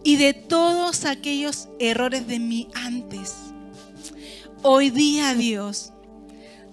y 0.04 0.16
de 0.16 0.34
todos 0.34 1.04
aquellos 1.04 1.68
errores 1.78 2.26
de 2.26 2.38
mí 2.38 2.68
antes. 2.74 3.34
Hoy 4.62 4.90
día 4.90 5.34
Dios, 5.34 5.92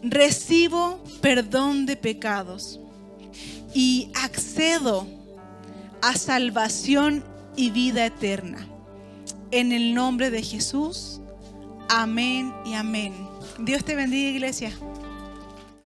recibo 0.01 1.01
perdón 1.21 1.85
de 1.85 1.95
pecados 1.95 2.79
y 3.73 4.11
accedo 4.23 5.07
a 6.01 6.13
salvación 6.15 7.23
y 7.55 7.71
vida 7.71 8.05
eterna. 8.05 8.67
En 9.51 9.71
el 9.71 9.93
nombre 9.93 10.29
de 10.29 10.43
Jesús. 10.43 11.21
Amén 11.89 12.53
y 12.65 12.73
amén. 12.73 13.13
Dios 13.59 13.83
te 13.85 13.95
bendiga, 13.95 14.29
iglesia. 14.29 14.71